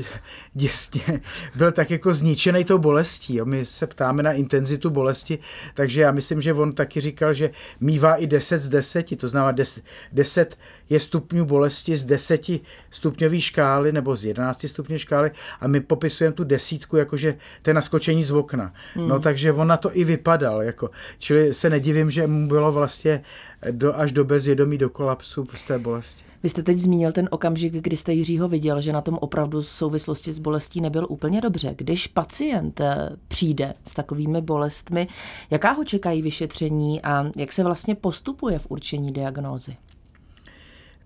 děsně, 0.52 1.20
byl 1.54 1.72
tak 1.72 1.90
jako 1.90 2.14
zničený 2.14 2.64
tou 2.64 2.78
bolestí. 2.78 3.36
Jo. 3.36 3.44
My 3.44 3.64
se 3.64 3.86
ptáme 3.86 4.22
na 4.22 4.32
intenzitu 4.32 4.90
bolesti, 4.90 5.38
takže 5.74 6.00
já 6.00 6.12
myslím, 6.12 6.40
že 6.40 6.52
on 6.52 6.72
taky 6.72 7.00
říkal, 7.00 7.34
že 7.34 7.50
mývá 7.80 8.14
i 8.14 8.26
10 8.26 8.58
z 8.58 8.68
10, 8.68 9.18
to 9.18 9.28
znamená 9.28 9.52
10, 9.52 9.84
10 10.12 10.58
je 10.90 11.00
stupňů 11.00 11.44
bolesti 11.44 11.96
z 11.96 12.04
10 12.04 12.46
stupňové 12.90 13.40
škály 13.40 13.92
nebo 13.92 14.16
z 14.16 14.24
11 14.24 14.66
stupňů 14.68 14.98
škály 14.98 15.30
a 15.60 15.66
my 15.66 15.80
popisujeme 15.80 16.34
tu 16.34 16.44
desítku, 16.44 16.96
jakože 16.96 17.34
to 17.62 17.70
je 17.70 17.74
naskočení 17.74 18.24
z 18.24 18.30
okna. 18.30 18.72
Hmm. 18.94 19.08
No 19.08 19.20
takže 19.20 19.52
on 19.52 19.68
na 19.68 19.76
to 19.76 19.96
i 19.96 20.04
vypadal, 20.04 20.62
jako, 20.62 20.90
čili 21.18 21.54
se 21.54 21.70
nedivím, 21.70 22.10
že 22.10 22.26
mu 22.26 22.48
bylo 22.48 22.72
vlastně 22.72 23.22
do, 23.70 23.96
až 23.98 24.12
do 24.12 24.24
bezvědomí, 24.24 24.78
do 24.78 24.90
kolapsu 24.90 25.46
z 25.54 25.64
té 25.64 25.78
bolesti. 25.78 26.24
Vy 26.42 26.48
jste 26.48 26.62
teď 26.62 26.78
zmínil 26.78 27.12
ten 27.12 27.28
okamžik, 27.30 27.72
kdy 27.72 27.96
jste 27.96 28.12
Jiřího 28.12 28.48
viděl, 28.48 28.80
že 28.80 28.92
na 28.92 29.00
tom 29.00 29.18
opravdu 29.20 29.60
v 29.60 29.66
souvislosti 29.66 30.32
s 30.32 30.38
bolestí 30.38 30.80
nebyl 30.80 31.06
úplně 31.08 31.40
dobře. 31.40 31.74
Když 31.76 32.06
pacient 32.06 32.80
eh, 32.80 33.10
přijde 33.28 33.74
s 33.86 33.94
takovými 33.94 34.40
bolestmi, 34.40 35.08
jaká 35.50 35.72
ho 35.72 35.84
čekají 35.84 36.22
vyšetření 36.22 37.02
a 37.02 37.30
jak 37.36 37.52
se 37.52 37.64
vlastně 37.64 37.94
postupuje 37.94 38.58
v 38.58 38.66
určení 38.68 39.12
diagnózy? 39.12 39.76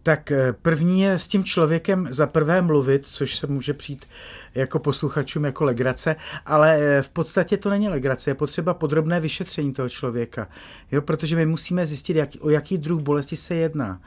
Tak 0.04 0.30
eh, 0.30 0.52
první 0.52 1.00
je 1.00 1.12
s 1.12 1.28
tím 1.28 1.44
člověkem 1.44 2.08
za 2.10 2.26
prvé 2.26 2.62
mluvit, 2.62 3.06
což 3.06 3.36
se 3.36 3.46
může 3.46 3.74
přijít 3.74 4.06
jako 4.54 4.78
posluchačům 4.78 5.44
jako 5.44 5.64
legrace, 5.64 6.16
ale 6.46 6.78
eh, 6.80 7.02
v 7.02 7.08
podstatě 7.08 7.56
to 7.56 7.70
není 7.70 7.88
legrace, 7.88 8.30
je 8.30 8.34
potřeba 8.34 8.74
podrobné 8.74 9.20
vyšetření 9.20 9.72
toho 9.72 9.88
člověka, 9.88 10.48
jo, 10.92 11.02
protože 11.02 11.36
my 11.36 11.46
musíme 11.46 11.86
zjistit, 11.86 12.16
jak, 12.16 12.30
o 12.40 12.50
jaký 12.50 12.78
druh 12.78 13.02
bolesti 13.02 13.36
se 13.36 13.54
jedná. 13.54 14.00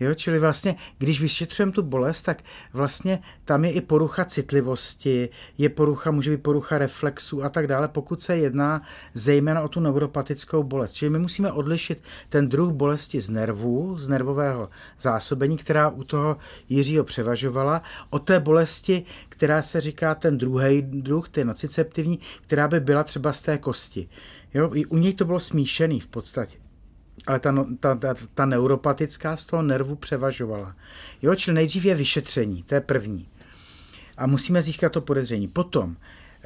Jo, 0.00 0.14
čili 0.14 0.38
vlastně, 0.38 0.76
když 0.98 1.20
vyšetřujeme 1.20 1.72
tu 1.72 1.82
bolest, 1.82 2.22
tak 2.22 2.42
vlastně 2.72 3.18
tam 3.44 3.64
je 3.64 3.72
i 3.72 3.80
porucha 3.80 4.24
citlivosti, 4.24 5.28
je 5.58 5.68
porucha, 5.68 6.10
může 6.10 6.30
být 6.30 6.42
porucha 6.42 6.78
reflexu 6.78 7.44
a 7.44 7.48
tak 7.48 7.66
dále, 7.66 7.88
pokud 7.88 8.22
se 8.22 8.36
jedná 8.36 8.82
zejména 9.14 9.62
o 9.62 9.68
tu 9.68 9.80
neuropatickou 9.80 10.62
bolest. 10.62 10.92
Čili 10.92 11.10
my 11.10 11.18
musíme 11.18 11.52
odlišit 11.52 12.02
ten 12.28 12.48
druh 12.48 12.72
bolesti 12.72 13.20
z 13.20 13.30
nervů, 13.30 13.98
z 13.98 14.08
nervového 14.08 14.68
zásobení, 15.00 15.56
která 15.56 15.88
u 15.88 16.04
toho 16.04 16.36
Jiřího 16.68 17.04
převažovala, 17.04 17.82
od 18.10 18.18
té 18.18 18.40
bolesti, 18.40 19.04
která 19.28 19.62
se 19.62 19.80
říká 19.80 20.14
ten 20.14 20.38
druhý 20.38 20.82
druh, 20.82 21.28
ten 21.28 21.46
nociceptivní, 21.46 22.18
která 22.42 22.68
by 22.68 22.80
byla 22.80 23.04
třeba 23.04 23.32
z 23.32 23.42
té 23.42 23.58
kosti. 23.58 24.08
Jo, 24.54 24.70
i 24.74 24.86
u 24.86 24.96
něj 24.96 25.14
to 25.14 25.24
bylo 25.24 25.40
smíšený 25.40 26.00
v 26.00 26.06
podstatě 26.06 26.65
ale 27.26 27.40
ta, 27.40 27.50
no, 27.50 27.66
ta, 27.80 27.94
ta, 27.94 28.14
ta 28.34 28.46
neuropatická 28.46 29.36
z 29.36 29.44
toho 29.44 29.62
nervu 29.62 29.96
převažovala. 29.96 30.76
Jo, 31.22 31.34
čili 31.34 31.54
nejdřív 31.54 31.84
je 31.84 31.94
vyšetření, 31.94 32.62
to 32.62 32.74
je 32.74 32.80
první. 32.80 33.28
A 34.16 34.26
musíme 34.26 34.62
získat 34.62 34.92
to 34.92 35.00
podezření. 35.00 35.48
Potom, 35.48 35.96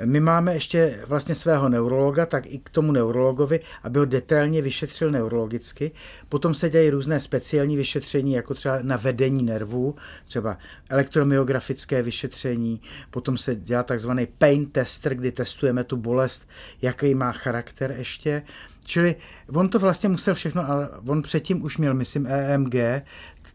my 0.05 0.21
máme 0.21 0.55
ještě 0.55 1.01
vlastně 1.07 1.35
svého 1.35 1.69
neurologa, 1.69 2.27
tak 2.27 2.47
i 2.47 2.59
k 2.59 2.71
tomu 2.71 2.93
neurologovi, 2.93 3.61
aby 3.83 3.99
ho 3.99 4.05
detailně 4.05 4.63
vyšetřil 4.63 5.11
neurologicky. 5.11 5.91
Potom 6.29 6.55
se 6.55 6.71
dějí 6.71 6.91
různé 6.91 7.21
speciální 7.21 7.77
vyšetření, 7.77 8.33
jako 8.33 8.55
třeba 8.55 8.79
na 8.83 8.97
vedení 8.97 9.43
nervů, 9.43 9.95
třeba 10.27 10.59
elektromyografické 10.89 12.03
vyšetření, 12.03 12.81
potom 13.11 13.39
se 13.39 13.57
dělá 13.57 13.83
takzvaný 13.83 14.27
pain 14.27 14.67
tester, 14.67 15.15
kdy 15.15 15.33
testujeme 15.33 15.85
tu 15.85 15.97
bolest, 15.97 16.49
jaký 16.83 17.15
má 17.15 17.33
charakter 17.33 17.95
ještě. 17.99 18.43
Čili 18.85 19.17
on 19.55 19.69
to 19.69 19.79
vlastně 19.79 20.09
musel 20.09 20.35
všechno, 20.35 20.71
ale 20.71 20.89
on 21.07 21.23
předtím 21.23 21.65
už 21.65 21.79
měl, 21.79 21.95
myslím, 21.95 22.27
EMG, 22.27 22.75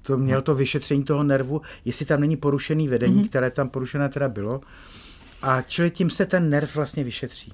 to 0.01 0.17
měl 0.17 0.41
to 0.41 0.55
vyšetření 0.55 1.03
toho 1.03 1.23
nervu, 1.23 1.61
jestli 1.85 2.05
tam 2.05 2.19
není 2.21 2.37
porušený 2.37 2.87
vedení, 2.87 3.23
mm-hmm. 3.23 3.29
které 3.29 3.51
tam 3.51 3.69
porušené 3.69 4.09
teda 4.09 4.29
bylo. 4.29 4.61
A 5.41 5.61
čili 5.61 5.91
tím 5.91 6.09
se 6.09 6.25
ten 6.25 6.49
nerv 6.49 6.75
vlastně 6.75 7.03
vyšetří. 7.03 7.53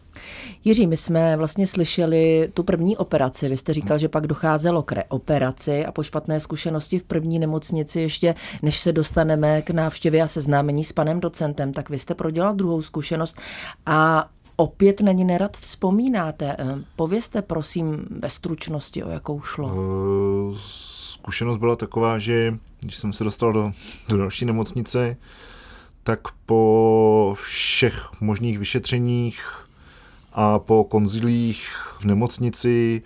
Jiří, 0.63 0.87
my 0.87 0.97
jsme 0.97 1.37
vlastně 1.37 1.67
slyšeli 1.67 2.49
tu 2.53 2.63
první 2.63 2.97
operaci. 2.97 3.49
Vy 3.49 3.57
jste 3.57 3.73
říkal, 3.73 3.97
že 3.97 4.09
pak 4.09 4.27
docházelo 4.27 4.83
k 4.83 4.91
reoperaci 4.91 5.85
a 5.85 5.91
po 5.91 6.03
špatné 6.03 6.39
zkušenosti 6.39 6.99
v 6.99 7.03
první 7.03 7.39
nemocnici 7.39 8.01
ještě, 8.01 8.35
než 8.61 8.79
se 8.79 8.91
dostaneme 8.91 9.61
k 9.61 9.69
návštěvě 9.69 10.21
a 10.21 10.27
seznámení 10.27 10.83
s 10.83 10.91
panem 10.91 11.19
docentem, 11.19 11.73
tak 11.73 11.89
vy 11.89 11.99
jste 11.99 12.15
prodělal 12.15 12.55
druhou 12.55 12.81
zkušenost 12.81 13.37
a 13.85 14.29
opět 14.61 15.01
na 15.01 15.11
ní 15.11 15.25
nerad 15.25 15.57
vzpomínáte. 15.57 16.55
Eh, 16.59 16.83
povězte 16.95 17.41
prosím 17.41 18.05
ve 18.09 18.29
stručnosti, 18.29 19.03
o 19.03 19.09
jakou 19.09 19.41
šlo. 19.41 19.71
Eh, 19.71 20.57
zkušenost 21.11 21.57
byla 21.57 21.75
taková, 21.75 22.19
že 22.19 22.57
když 22.81 22.97
jsem 22.97 23.13
se 23.13 23.23
dostal 23.23 23.53
do, 23.53 23.71
do 24.09 24.17
další 24.17 24.45
nemocnice, 24.45 25.17
tak 26.03 26.19
po 26.45 27.35
všech 27.41 28.09
možných 28.21 28.59
vyšetřeních 28.59 29.67
a 30.33 30.59
po 30.59 30.83
konzilích 30.83 31.67
v 31.99 32.05
nemocnici 32.05 33.01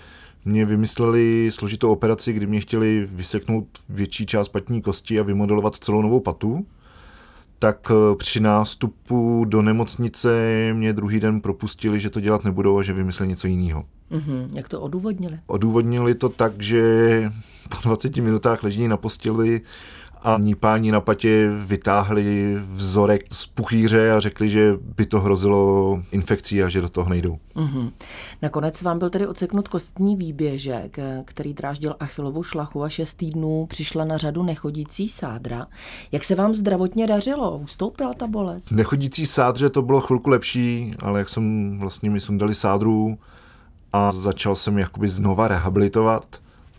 mě 0.45 0.65
vymysleli 0.65 1.49
složitou 1.53 1.91
operaci, 1.91 2.33
kdy 2.33 2.47
mě 2.47 2.59
chtěli 2.59 3.07
vyseknout 3.11 3.67
větší 3.89 4.25
část 4.25 4.49
patní 4.49 4.81
kosti 4.81 5.19
a 5.19 5.23
vymodelovat 5.23 5.75
celou 5.75 6.01
novou 6.01 6.19
patu 6.19 6.65
tak 7.59 7.91
eh, 7.91 8.15
při 8.15 8.39
nástupu 8.39 9.45
do 9.45 9.61
nemocnice 9.61 10.29
mě 10.73 10.93
druhý 10.93 11.19
den 11.19 11.41
propustili, 11.41 11.99
že 11.99 12.09
to 12.09 12.19
dělat 12.19 12.43
nebudou 12.43 12.77
a 12.77 12.83
že 12.83 12.93
vymysleli 12.93 13.29
něco 13.29 13.47
jiného. 13.47 13.85
Mm-hmm. 14.11 14.47
Jak 14.53 14.69
to 14.69 14.81
odůvodnili? 14.81 15.39
Odůvodnili 15.47 16.15
to 16.15 16.29
tak, 16.29 16.61
že 16.61 17.31
po 17.69 17.77
20 17.83 18.17
minutách 18.17 18.63
ležení 18.63 18.87
na 18.87 18.97
posteli 18.97 19.61
a 20.21 20.37
nípání 20.37 20.91
na 20.91 21.01
patě 21.01 21.51
vytáhli 21.65 22.57
vzorek 22.59 23.21
z 23.31 23.47
puchýře 23.47 24.11
a 24.11 24.19
řekli, 24.19 24.49
že 24.49 24.73
by 24.97 25.05
to 25.05 25.19
hrozilo 25.19 26.03
infekcí 26.11 26.63
a 26.63 26.69
že 26.69 26.81
do 26.81 26.89
toho 26.89 27.09
nejdou. 27.09 27.37
Mm-hmm. 27.55 27.91
Nakonec 28.41 28.81
vám 28.81 28.99
byl 28.99 29.09
tedy 29.09 29.27
oceknut 29.27 29.67
kostní 29.67 30.15
výběžek, 30.15 30.97
který 31.25 31.53
dráždil 31.53 31.95
achilovou 31.99 32.43
šlachu 32.43 32.83
a 32.83 32.89
šest 32.89 33.13
týdnů 33.13 33.65
přišla 33.69 34.05
na 34.05 34.17
řadu 34.17 34.43
nechodící 34.43 35.07
sádra. 35.09 35.67
Jak 36.11 36.23
se 36.23 36.35
vám 36.35 36.53
zdravotně 36.53 37.07
dařilo? 37.07 37.57
Ustoupila 37.57 38.13
ta 38.13 38.27
bolest? 38.27 38.71
Nechodící 38.71 39.25
sádře 39.25 39.69
to 39.69 39.81
bylo 39.81 40.01
chvilku 40.01 40.29
lepší, 40.29 40.95
ale 40.99 41.19
jak 41.19 41.29
jsem 41.29 41.77
vlastně 41.79 42.09
mi 42.09 42.19
sundali 42.19 42.55
sádru 42.55 43.17
a 43.93 44.11
začal 44.11 44.55
jsem 44.55 44.77
jakoby 44.77 45.09
znova 45.09 45.47
rehabilitovat, 45.47 46.25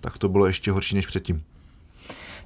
tak 0.01 0.19
to 0.19 0.29
bylo 0.29 0.47
ještě 0.47 0.73
horší 0.73 0.95
než 0.95 1.07
předtím. 1.07 1.43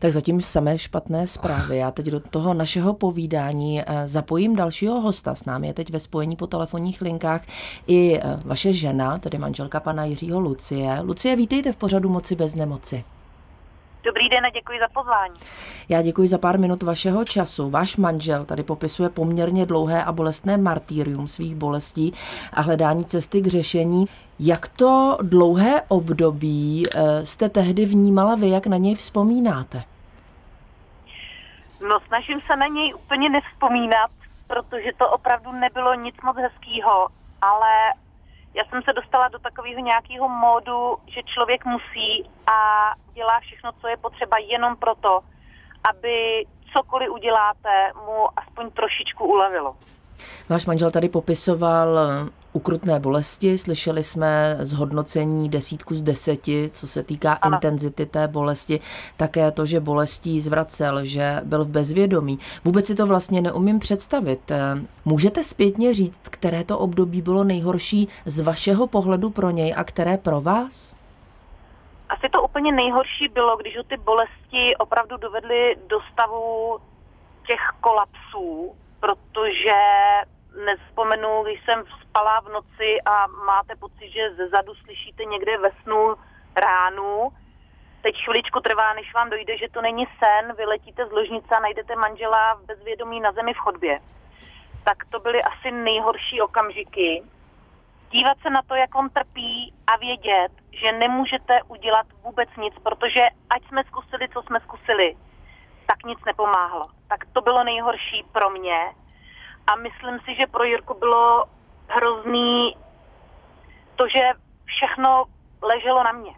Tak 0.00 0.12
zatím 0.12 0.40
samé 0.40 0.78
špatné 0.78 1.26
zprávy. 1.26 1.76
Já 1.76 1.90
teď 1.90 2.06
do 2.06 2.20
toho 2.20 2.54
našeho 2.54 2.94
povídání 2.94 3.80
eh, 3.80 4.08
zapojím 4.08 4.56
dalšího 4.56 5.00
hosta. 5.00 5.34
S 5.34 5.44
námi 5.44 5.66
je 5.66 5.74
teď 5.74 5.90
ve 5.90 6.00
spojení 6.00 6.36
po 6.36 6.46
telefonních 6.46 7.00
linkách 7.00 7.42
i 7.86 8.18
eh, 8.18 8.22
vaše 8.44 8.72
žena, 8.72 9.18
tedy 9.18 9.38
manželka 9.38 9.80
pana 9.80 10.04
Jiřího 10.04 10.40
Lucie. 10.40 11.00
Lucie, 11.00 11.36
vítejte 11.36 11.72
v 11.72 11.76
pořadu 11.76 12.08
Moci 12.08 12.36
bez 12.36 12.54
nemoci. 12.54 13.04
Dobrý 14.04 14.28
den 14.28 14.46
a 14.46 14.50
děkuji 14.50 14.78
za 14.78 14.86
pozvání. 14.94 15.34
Já 15.88 16.02
děkuji 16.02 16.28
za 16.28 16.38
pár 16.38 16.58
minut 16.58 16.82
vašeho 16.82 17.24
času. 17.24 17.70
Váš 17.70 17.96
manžel 17.96 18.44
tady 18.44 18.62
popisuje 18.62 19.08
poměrně 19.08 19.66
dlouhé 19.66 20.04
a 20.04 20.12
bolestné 20.12 20.56
martýrium 20.56 21.28
svých 21.28 21.54
bolestí 21.54 22.12
a 22.52 22.60
hledání 22.60 23.04
cesty 23.04 23.40
k 23.40 23.46
řešení. 23.46 24.06
Jak 24.38 24.68
to 24.68 25.18
dlouhé 25.22 25.82
období 25.88 26.82
eh, 26.94 27.26
jste 27.26 27.48
tehdy 27.48 27.84
vnímala 27.84 28.34
vy, 28.34 28.48
jak 28.48 28.66
na 28.66 28.76
něj 28.76 28.94
vzpomínáte? 28.94 29.82
No, 31.88 32.00
snažím 32.06 32.40
se 32.46 32.56
na 32.56 32.66
něj 32.66 32.94
úplně 32.94 33.28
nevzpomínat, 33.28 34.10
protože 34.46 34.90
to 34.98 35.08
opravdu 35.08 35.52
nebylo 35.52 35.94
nic 35.94 36.14
moc 36.22 36.36
hezkého, 36.36 37.08
ale 37.42 37.72
já 38.54 38.64
jsem 38.64 38.82
se 38.82 38.92
dostala 38.92 39.28
do 39.28 39.38
takového 39.38 39.80
nějakého 39.80 40.28
módu, 40.28 40.96
že 41.06 41.22
člověk 41.22 41.64
musí 41.64 42.30
a 42.46 42.90
dělá 43.14 43.40
všechno, 43.40 43.72
co 43.80 43.88
je 43.88 43.96
potřeba 43.96 44.38
jenom 44.38 44.76
proto, 44.76 45.20
aby 45.90 46.46
cokoliv 46.72 47.10
uděláte, 47.10 47.92
mu 48.06 48.38
aspoň 48.38 48.70
trošičku 48.70 49.24
ulevilo. 49.24 49.76
Váš 50.48 50.66
manžel 50.66 50.90
tady 50.90 51.08
popisoval 51.08 51.98
ukrutné 52.52 53.00
bolesti. 53.00 53.58
Slyšeli 53.58 54.02
jsme 54.02 54.56
zhodnocení 54.60 55.48
desítku 55.48 55.94
z 55.94 56.02
deseti, 56.02 56.70
co 56.72 56.88
se 56.88 57.02
týká 57.02 57.32
ano. 57.32 57.56
intenzity 57.56 58.06
té 58.06 58.28
bolesti. 58.28 58.80
Také 59.16 59.50
to, 59.50 59.66
že 59.66 59.80
bolestí 59.80 60.40
zvracel, 60.40 61.04
že 61.04 61.40
byl 61.44 61.64
v 61.64 61.68
bezvědomí. 61.68 62.38
Vůbec 62.64 62.86
si 62.86 62.94
to 62.94 63.06
vlastně 63.06 63.40
neumím 63.40 63.78
představit. 63.78 64.52
Můžete 65.04 65.42
zpětně 65.44 65.94
říct, 65.94 66.20
které 66.22 66.64
to 66.64 66.78
období 66.78 67.22
bylo 67.22 67.44
nejhorší 67.44 68.08
z 68.26 68.40
vašeho 68.40 68.86
pohledu 68.86 69.30
pro 69.30 69.50
něj 69.50 69.74
a 69.76 69.84
které 69.84 70.16
pro 70.16 70.40
vás? 70.40 70.94
Asi 72.08 72.28
to 72.32 72.42
úplně 72.42 72.72
nejhorší 72.72 73.28
bylo, 73.28 73.56
když 73.56 73.76
ho 73.76 73.82
ty 73.82 73.96
bolesti 73.96 74.76
opravdu 74.78 75.16
dovedly 75.16 75.76
do 75.86 75.98
stavu 76.12 76.78
těch 77.46 77.60
kolapsů, 77.80 78.72
protože 79.00 79.76
nespomenu, 80.64 81.42
když 81.42 81.64
jsem 81.64 81.84
spala 82.02 82.40
v 82.40 82.48
noci 82.48 83.00
a 83.06 83.26
máte 83.26 83.76
pocit, 83.76 84.10
že 84.10 84.34
ze 84.34 84.48
zadu 84.48 84.74
slyšíte 84.74 85.24
někde 85.24 85.58
ve 85.58 85.70
snu 85.82 86.14
ránu. 86.56 87.28
Teď 88.02 88.24
chviličku 88.24 88.60
trvá, 88.60 88.94
než 88.94 89.14
vám 89.14 89.30
dojde, 89.30 89.58
že 89.58 89.68
to 89.68 89.82
není 89.82 90.06
sen, 90.06 90.56
vyletíte 90.56 91.06
z 91.06 91.12
ložnice 91.12 91.56
a 91.56 91.60
najdete 91.60 91.96
manžela 91.96 92.54
v 92.54 92.66
bezvědomí 92.66 93.20
na 93.20 93.32
zemi 93.32 93.54
v 93.54 93.58
chodbě. 93.58 94.00
Tak 94.84 94.96
to 95.10 95.20
byly 95.20 95.42
asi 95.42 95.70
nejhorší 95.70 96.40
okamžiky. 96.40 97.22
Dívat 98.10 98.38
se 98.42 98.50
na 98.50 98.62
to, 98.62 98.74
jak 98.74 98.94
on 98.94 99.10
trpí 99.10 99.74
a 99.86 99.96
vědět, 99.96 100.52
že 100.72 100.92
nemůžete 100.92 101.62
udělat 101.62 102.06
vůbec 102.22 102.48
nic, 102.56 102.74
protože 102.82 103.28
ať 103.50 103.68
jsme 103.68 103.84
zkusili, 103.84 104.28
co 104.28 104.42
jsme 104.42 104.60
zkusili, 104.60 105.16
tak 105.86 106.04
nic 106.04 106.18
nepomáhlo. 106.26 106.88
Tak 107.08 107.20
to 107.32 107.40
bylo 107.40 107.64
nejhorší 107.64 108.24
pro 108.32 108.50
mě 108.50 108.92
a 109.70 109.76
myslím 109.76 110.18
si, 110.24 110.34
že 110.34 110.46
pro 110.46 110.64
Jirku 110.64 110.94
bylo 110.98 111.44
hrozný 111.88 112.76
to, 113.96 114.04
že 114.08 114.22
všechno 114.64 115.24
leželo 115.62 116.04
na 116.04 116.12
mě. 116.12 116.30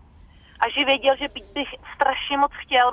A 0.61 0.69
že 0.69 0.85
věděl, 0.85 1.17
že 1.17 1.29
byť 1.29 1.45
bych 1.53 1.69
strašně 1.95 2.39
moc 2.39 2.53
chtěl 2.53 2.93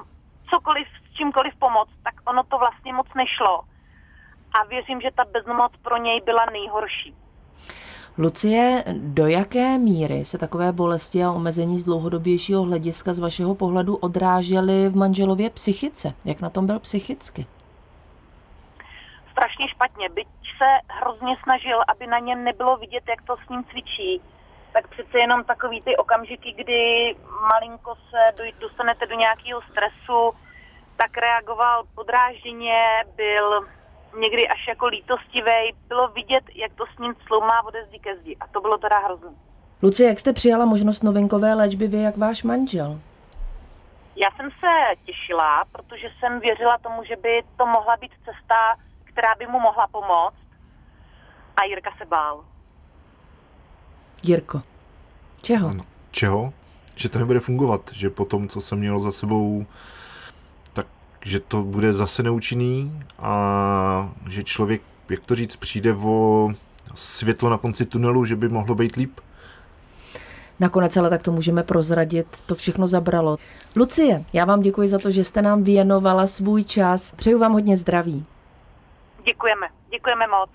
cokoliv, 0.50 0.88
s 0.88 1.18
čímkoliv 1.18 1.54
pomoct, 1.60 1.94
tak 2.04 2.14
ono 2.26 2.44
to 2.44 2.58
vlastně 2.58 2.94
moc 2.94 3.08
nešlo. 3.16 3.62
A 4.54 4.64
věřím, 4.64 5.02
že 5.02 5.10
ta 5.16 5.26
bezmoc 5.26 5.72
pro 5.82 5.98
něj 5.98 6.22
byla 6.22 6.46
nejhorší. 6.52 7.16
Lucie, 8.18 8.84
do 8.94 9.28
jaké 9.28 9.78
míry 9.78 10.26
se 10.26 10.38
takové 10.38 10.72
bolesti 10.72 11.24
a 11.24 11.32
omezení 11.32 11.80
z 11.80 11.84
dlouhodobějšího 11.84 12.64
hlediska 12.64 13.14
z 13.14 13.20
vašeho 13.20 13.56
pohledu 13.56 13.96
odrážely 13.96 14.90
v 14.90 14.96
manželově 14.96 15.50
psychice? 15.50 16.14
Jak 16.26 16.42
na 16.42 16.50
tom 16.50 16.66
byl 16.66 16.80
psychicky? 16.80 17.46
Strašně 19.40 19.68
špatně. 19.68 20.10
Byť 20.10 20.28
se 20.58 20.70
hrozně 21.00 21.36
snažil, 21.44 21.80
aby 21.88 22.08
na 22.08 22.20
něm 22.20 22.44
nebylo 22.44 22.78
vidět, 22.78 23.04
jak 23.10 23.22
to 23.22 23.36
s 23.46 23.50
ním 23.50 23.64
cvičí, 23.64 24.22
tak 24.74 24.88
přece 24.88 25.20
jenom 25.20 25.44
takový 25.44 25.82
ty 25.82 25.96
okamžiky, 25.98 26.52
kdy 26.52 27.16
malinko 27.50 27.96
se 28.10 28.44
dostanete 28.60 29.06
do 29.06 29.16
nějakého 29.16 29.62
stresu, 29.62 30.32
tak 30.98 31.18
reagoval 31.18 31.84
podrážděně, 31.96 33.04
byl 33.16 33.66
někdy 34.20 34.48
až 34.48 34.68
jako 34.68 34.86
lítostivý. 34.88 35.74
Bylo 35.88 36.08
vidět, 36.08 36.44
jak 36.56 36.74
to 36.74 36.86
s 36.96 37.00
ním 37.00 37.16
sloumá 37.28 37.66
ode 37.66 37.86
zdi 37.86 38.00
ke 38.00 38.16
zdi. 38.18 38.38
A 38.40 38.48
to 38.48 38.62
bylo 38.62 38.78
teda 38.78 39.00
hrozné. 39.00 39.30
Lucie, 39.82 40.10
jak 40.10 40.20
jste 40.20 40.34
přijala 40.34 40.66
možnost 40.66 41.04
novinkové 41.04 41.54
léčby 41.54 41.88
vy, 41.88 42.02
jak 42.02 42.18
váš 42.18 42.44
manžel? 42.44 43.00
Já 44.16 44.28
jsem 44.32 44.50
se 44.52 44.96
těšila, 45.06 45.64
protože 45.72 46.08
jsem 46.20 46.40
věřila 46.40 46.78
tomu, 46.78 47.04
že 47.04 47.16
by 47.16 47.44
to 47.58 47.66
mohla 47.66 47.98
být 47.98 48.12
cesta 48.26 48.76
která 49.14 49.36
by 49.40 49.48
mu 49.48 49.60
mohla 49.60 49.88
pomoct. 49.88 50.36
A 51.58 51.64
Jirka 51.64 51.92
se 51.98 52.06
bál. 52.06 52.46
Jirko, 54.24 54.62
čeho? 55.42 55.70
Ano. 55.70 55.86
Čeho? 56.12 56.54
Že 56.96 57.10
to 57.10 57.20
nebude 57.20 57.40
fungovat, 57.40 57.92
že 57.94 58.10
po 58.10 58.26
tom, 58.26 58.48
co 58.48 58.62
jsem 58.62 58.80
měl 58.80 59.00
za 59.00 59.12
sebou, 59.12 59.66
tak 60.74 60.88
že 61.26 61.40
to 61.40 61.64
bude 61.64 61.94
zase 61.94 62.24
neúčinný 62.24 63.04
a 63.20 64.10
že 64.30 64.44
člověk, 64.44 64.82
jak 65.10 65.20
to 65.26 65.36
říct, 65.36 65.56
přijde 65.56 65.94
o 65.94 66.50
světlo 66.96 67.50
na 67.50 67.58
konci 67.58 67.86
tunelu, 67.86 68.26
že 68.26 68.36
by 68.36 68.50
mohlo 68.50 68.76
být 68.76 68.96
líp. 68.96 69.20
Nakonec 70.60 70.98
ale 70.98 71.10
tak 71.10 71.24
to 71.24 71.32
můžeme 71.32 71.64
prozradit, 71.64 72.28
to 72.46 72.56
všechno 72.56 72.88
zabralo. 72.88 73.38
Lucie, 73.76 74.26
já 74.34 74.46
vám 74.46 74.62
děkuji 74.62 74.88
za 74.88 75.00
to, 75.00 75.12
že 75.12 75.24
jste 75.24 75.42
nám 75.42 75.64
věnovala 75.64 76.28
svůj 76.28 76.64
čas. 76.64 77.12
Přeju 77.12 77.40
vám 77.40 77.54
hodně 77.54 77.78
zdraví. 77.78 78.26
Děkujeme, 79.26 79.68
děkujeme 79.92 80.28
moc. 80.28 80.50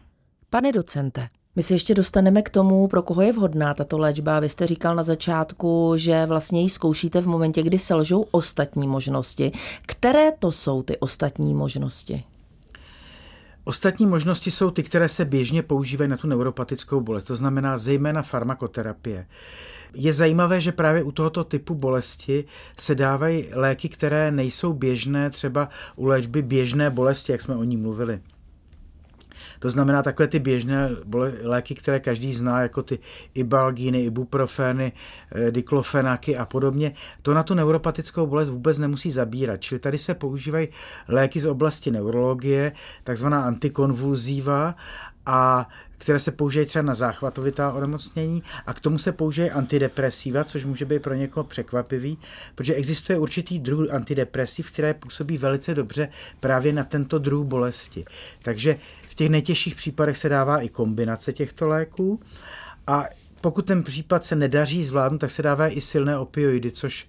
Pane 0.50 0.72
docente, 0.72 1.29
my 1.57 1.62
se 1.62 1.74
ještě 1.74 1.94
dostaneme 1.94 2.42
k 2.42 2.50
tomu, 2.50 2.88
pro 2.88 3.03
koho 3.03 3.22
je 3.22 3.33
vhodná 3.33 3.74
tato 3.74 3.98
léčba. 3.98 4.40
Vy 4.40 4.48
jste 4.48 4.66
říkal 4.66 4.94
na 4.94 5.03
začátku, 5.03 5.92
že 5.96 6.27
vlastně 6.27 6.62
ji 6.62 6.68
zkoušíte 6.68 7.20
v 7.20 7.27
momentě, 7.27 7.62
kdy 7.62 7.79
selžou 7.79 8.22
ostatní 8.31 8.88
možnosti. 8.88 9.53
Které 9.87 10.33
to 10.33 10.53
jsou 10.53 10.83
ty 10.83 10.98
ostatní 10.98 11.55
možnosti? 11.55 12.24
Ostatní 13.64 14.07
možnosti 14.07 14.50
jsou 14.50 14.70
ty, 14.70 14.83
které 14.83 15.09
se 15.09 15.24
běžně 15.24 15.62
používají 15.62 16.11
na 16.11 16.16
tu 16.16 16.27
neuropatickou 16.27 17.00
bolest, 17.00 17.24
to 17.24 17.37
znamená 17.37 17.79
zejména 17.79 18.22
farmakoterapie. 18.22 19.27
Je 19.94 20.12
zajímavé, 20.12 20.61
že 20.61 20.72
právě 20.72 21.03
u 21.03 21.12
tohoto 21.12 21.44
typu 21.44 21.74
bolesti 21.74 22.44
se 22.79 22.94
dávají 22.94 23.48
léky, 23.55 23.88
které 23.88 24.31
nejsou 24.31 24.72
běžné, 24.72 25.31
třeba 25.31 25.68
u 25.96 26.07
léčby 26.07 26.42
běžné 26.42 26.90
bolesti, 26.90 27.33
jak 27.33 27.42
jsme 27.42 27.57
o 27.57 27.64
ní 27.64 27.77
mluvili. 27.77 28.20
To 29.64 29.70
znamená 29.70 30.03
takové 30.03 30.29
ty 30.29 30.38
běžné 30.38 30.90
léky, 31.42 31.74
které 31.74 32.00
každý 32.00 32.35
zná, 32.35 32.62
jako 32.62 32.83
ty 32.83 32.98
ibalgíny, 33.35 34.05
ibuprofeny, 34.05 34.92
eh, 35.33 35.50
diklofenaky 35.50 36.37
a 36.37 36.44
podobně, 36.44 36.92
to 37.22 37.35
na 37.35 37.42
tu 37.42 37.55
neuropatickou 37.55 38.27
bolest 38.27 38.48
vůbec 38.48 38.79
nemusí 38.79 39.11
zabírat. 39.11 39.61
Čili 39.61 39.79
tady 39.79 39.98
se 39.98 40.14
používají 40.14 40.68
léky 41.09 41.40
z 41.40 41.46
oblasti 41.46 41.90
neurologie, 41.90 42.72
takzvaná 43.05 43.44
antikonvulzíva 43.44 44.74
a 45.27 45.68
které 45.98 46.18
se 46.18 46.33
používají 46.33 46.66
třeba 46.66 46.83
na 46.83 46.94
záchvatovitá 46.94 47.72
onemocnění 47.72 48.42
a 48.66 48.74
k 48.74 48.81
tomu 48.81 48.98
se 48.98 49.12
používají 49.12 49.50
antidepresiva, 49.50 50.44
což 50.44 50.64
může 50.64 50.85
být 50.85 51.03
pro 51.03 51.14
někoho 51.14 51.44
překvapivý, 51.44 52.18
protože 52.55 52.74
existuje 52.74 53.18
určitý 53.18 53.59
druh 53.59 53.90
antidepresiv, 53.90 54.72
které 54.72 54.94
působí 54.94 55.38
velice 55.38 55.74
dobře 55.74 56.09
právě 56.40 56.72
na 56.72 56.85
tento 56.85 57.18
druh 57.18 57.46
bolesti. 57.46 58.05
Takže 58.42 58.77
v 59.14 59.16
těch 59.16 59.31
nejtěžších 59.31 59.74
případech 59.74 60.18
se 60.18 60.29
dává 60.29 60.61
i 60.61 60.68
kombinace 60.68 61.33
těchto 61.33 61.68
léků 61.68 62.20
a 62.87 63.05
pokud 63.40 63.66
ten 63.66 63.83
případ 63.83 64.24
se 64.24 64.37
nedaří 64.37 64.85
zvládnout, 64.85 65.18
tak 65.18 65.31
se 65.31 65.42
dává 65.42 65.68
i 65.68 65.81
silné 65.81 66.18
opioidy, 66.18 66.70
což 66.70 67.07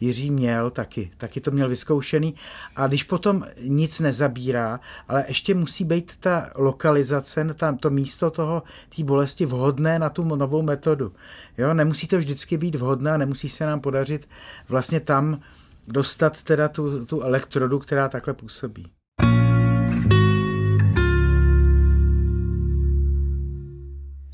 Jiří 0.00 0.30
měl 0.30 0.70
taky, 0.70 1.10
taky 1.16 1.40
to 1.40 1.50
měl 1.50 1.68
vyzkoušený. 1.68 2.34
A 2.76 2.86
když 2.86 3.02
potom 3.02 3.44
nic 3.62 4.00
nezabírá, 4.00 4.80
ale 5.08 5.24
ještě 5.28 5.54
musí 5.54 5.84
být 5.84 6.16
ta 6.20 6.50
lokalizace, 6.54 7.54
tam 7.54 7.78
to 7.78 7.90
místo 7.90 8.30
toho, 8.30 8.62
té 8.96 9.04
bolesti 9.04 9.46
vhodné 9.46 9.98
na 9.98 10.10
tu 10.10 10.24
novou 10.24 10.62
metodu. 10.62 11.12
Jo, 11.58 11.74
nemusí 11.74 12.06
to 12.06 12.18
vždycky 12.18 12.56
být 12.56 12.74
vhodné, 12.74 13.18
nemusí 13.18 13.48
se 13.48 13.66
nám 13.66 13.80
podařit 13.80 14.28
vlastně 14.68 15.00
tam 15.00 15.40
dostat 15.88 16.42
teda 16.42 16.68
tu, 16.68 17.06
tu 17.06 17.20
elektrodu, 17.20 17.78
která 17.78 18.08
takhle 18.08 18.34
působí. 18.34 18.90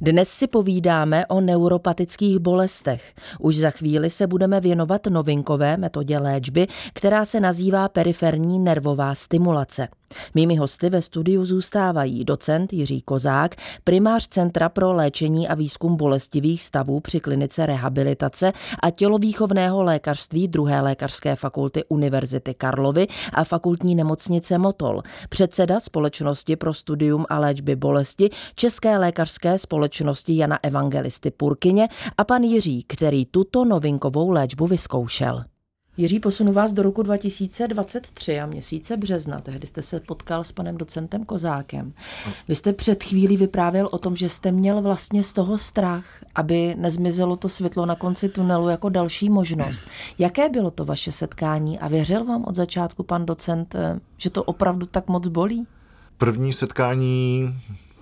Dnes 0.00 0.28
si 0.28 0.46
povídáme 0.46 1.26
o 1.26 1.40
neuropatických 1.40 2.38
bolestech. 2.38 3.14
Už 3.40 3.56
za 3.56 3.70
chvíli 3.70 4.10
se 4.10 4.26
budeme 4.26 4.60
věnovat 4.60 5.06
novinkové 5.06 5.76
metodě 5.76 6.18
léčby, 6.18 6.66
která 6.92 7.24
se 7.24 7.40
nazývá 7.40 7.88
periferní 7.88 8.58
nervová 8.58 9.14
stimulace. 9.14 9.88
Mými 10.34 10.56
hosty 10.56 10.90
ve 10.90 11.02
studiu 11.02 11.44
zůstávají 11.44 12.24
docent 12.24 12.72
Jiří 12.72 13.00
Kozák, 13.00 13.54
primář 13.84 14.28
Centra 14.28 14.68
pro 14.68 14.92
léčení 14.92 15.48
a 15.48 15.54
výzkum 15.54 15.96
bolestivých 15.96 16.62
stavů 16.62 17.00
při 17.00 17.20
klinice 17.20 17.66
rehabilitace 17.66 18.52
a 18.82 18.90
tělovýchovného 18.90 19.82
lékařství 19.82 20.48
druhé 20.48 20.80
lékařské 20.80 21.36
fakulty 21.36 21.84
Univerzity 21.88 22.54
Karlovy 22.54 23.06
a 23.32 23.44
fakultní 23.44 23.94
nemocnice 23.94 24.58
Motol, 24.58 25.02
předseda 25.28 25.80
Společnosti 25.80 26.56
pro 26.56 26.74
studium 26.74 27.26
a 27.28 27.38
léčby 27.38 27.76
bolesti 27.76 28.30
České 28.54 28.98
lékařské 28.98 29.58
společnosti 29.58 29.85
Jana 30.36 30.58
Evangelisty 30.62 31.30
Purkyně 31.30 31.88
a 32.18 32.24
pan 32.24 32.42
Jiří, 32.42 32.84
který 32.88 33.26
tuto 33.26 33.64
novinkovou 33.64 34.30
léčbu 34.30 34.66
vyzkoušel. 34.66 35.44
Jiří, 35.98 36.20
posunu 36.20 36.52
vás 36.52 36.72
do 36.72 36.82
roku 36.82 37.02
2023 37.02 38.40
a 38.40 38.46
měsíce 38.46 38.96
března. 38.96 39.40
Tehdy 39.40 39.66
jste 39.66 39.82
se 39.82 40.00
potkal 40.00 40.44
s 40.44 40.52
panem 40.52 40.76
docentem 40.76 41.24
Kozákem. 41.24 41.92
Vy 42.48 42.54
jste 42.54 42.72
před 42.72 43.04
chvílí 43.04 43.36
vyprávěl 43.36 43.88
o 43.92 43.98
tom, 43.98 44.16
že 44.16 44.28
jste 44.28 44.52
měl 44.52 44.82
vlastně 44.82 45.22
z 45.22 45.32
toho 45.32 45.58
strach, 45.58 46.04
aby 46.34 46.74
nezmizelo 46.78 47.36
to 47.36 47.48
světlo 47.48 47.86
na 47.86 47.94
konci 47.94 48.28
tunelu 48.28 48.68
jako 48.68 48.88
další 48.88 49.30
možnost. 49.30 49.82
Jaké 50.18 50.48
bylo 50.48 50.70
to 50.70 50.84
vaše 50.84 51.12
setkání 51.12 51.78
a 51.78 51.88
věřil 51.88 52.24
vám 52.24 52.44
od 52.44 52.54
začátku 52.54 53.02
pan 53.02 53.26
docent, 53.26 53.74
eh, 53.74 54.00
že 54.16 54.30
to 54.30 54.42
opravdu 54.42 54.86
tak 54.86 55.08
moc 55.08 55.28
bolí? 55.28 55.66
První 56.18 56.52
setkání 56.52 57.54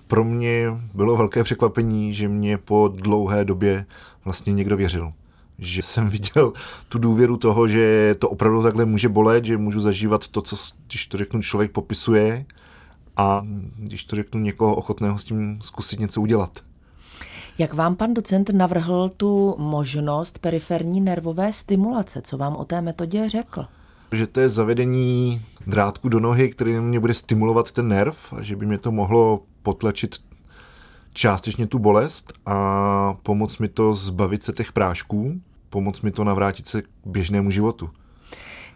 pro 0.07 0.23
mě 0.23 0.67
bylo 0.93 1.17
velké 1.17 1.43
překvapení, 1.43 2.13
že 2.13 2.27
mě 2.27 2.57
po 2.57 2.93
dlouhé 2.95 3.45
době 3.45 3.85
vlastně 4.25 4.53
někdo 4.53 4.77
věřil 4.77 5.13
že 5.59 5.81
jsem 5.81 6.09
viděl 6.09 6.53
tu 6.89 6.97
důvěru 6.97 7.37
toho, 7.37 7.67
že 7.67 8.15
to 8.19 8.29
opravdu 8.29 8.63
takhle 8.63 8.85
může 8.85 9.09
bolet, 9.09 9.45
že 9.45 9.57
můžu 9.57 9.79
zažívat 9.79 10.27
to, 10.27 10.41
co, 10.41 10.55
když 10.87 11.07
to 11.07 11.17
řeknu, 11.17 11.41
člověk 11.41 11.71
popisuje 11.71 12.45
a 13.17 13.41
když 13.77 14.03
to 14.03 14.15
řeknu 14.15 14.41
někoho 14.41 14.75
ochotného 14.75 15.17
s 15.17 15.23
tím 15.23 15.59
zkusit 15.61 15.99
něco 15.99 16.21
udělat. 16.21 16.59
Jak 17.57 17.73
vám 17.73 17.95
pan 17.95 18.13
docent 18.13 18.49
navrhl 18.49 19.09
tu 19.09 19.55
možnost 19.57 20.39
periferní 20.39 21.01
nervové 21.01 21.53
stimulace? 21.53 22.21
Co 22.21 22.37
vám 22.37 22.55
o 22.55 22.65
té 22.65 22.81
metodě 22.81 23.29
řekl? 23.29 23.65
Že 24.11 24.27
to 24.27 24.39
je 24.39 24.49
zavedení 24.49 25.41
drátku 25.67 26.09
do 26.09 26.19
nohy, 26.19 26.49
který 26.49 26.79
mě 26.79 26.99
bude 26.99 27.13
stimulovat 27.13 27.71
ten 27.71 27.87
nerv 27.87 28.33
a 28.33 28.41
že 28.41 28.55
by 28.55 28.65
mě 28.65 28.77
to 28.77 28.91
mohlo 28.91 29.41
potlačit 29.65 30.15
částečně 31.13 31.67
tu 31.67 31.79
bolest 31.79 32.33
a 32.45 33.13
pomoct 33.23 33.57
mi 33.57 33.67
to 33.67 33.93
zbavit 33.93 34.43
se 34.43 34.53
těch 34.53 34.71
prášků, 34.71 35.41
pomoct 35.69 36.01
mi 36.01 36.11
to 36.11 36.23
navrátit 36.23 36.67
se 36.67 36.81
k 36.81 36.87
běžnému 37.05 37.51
životu. 37.51 37.89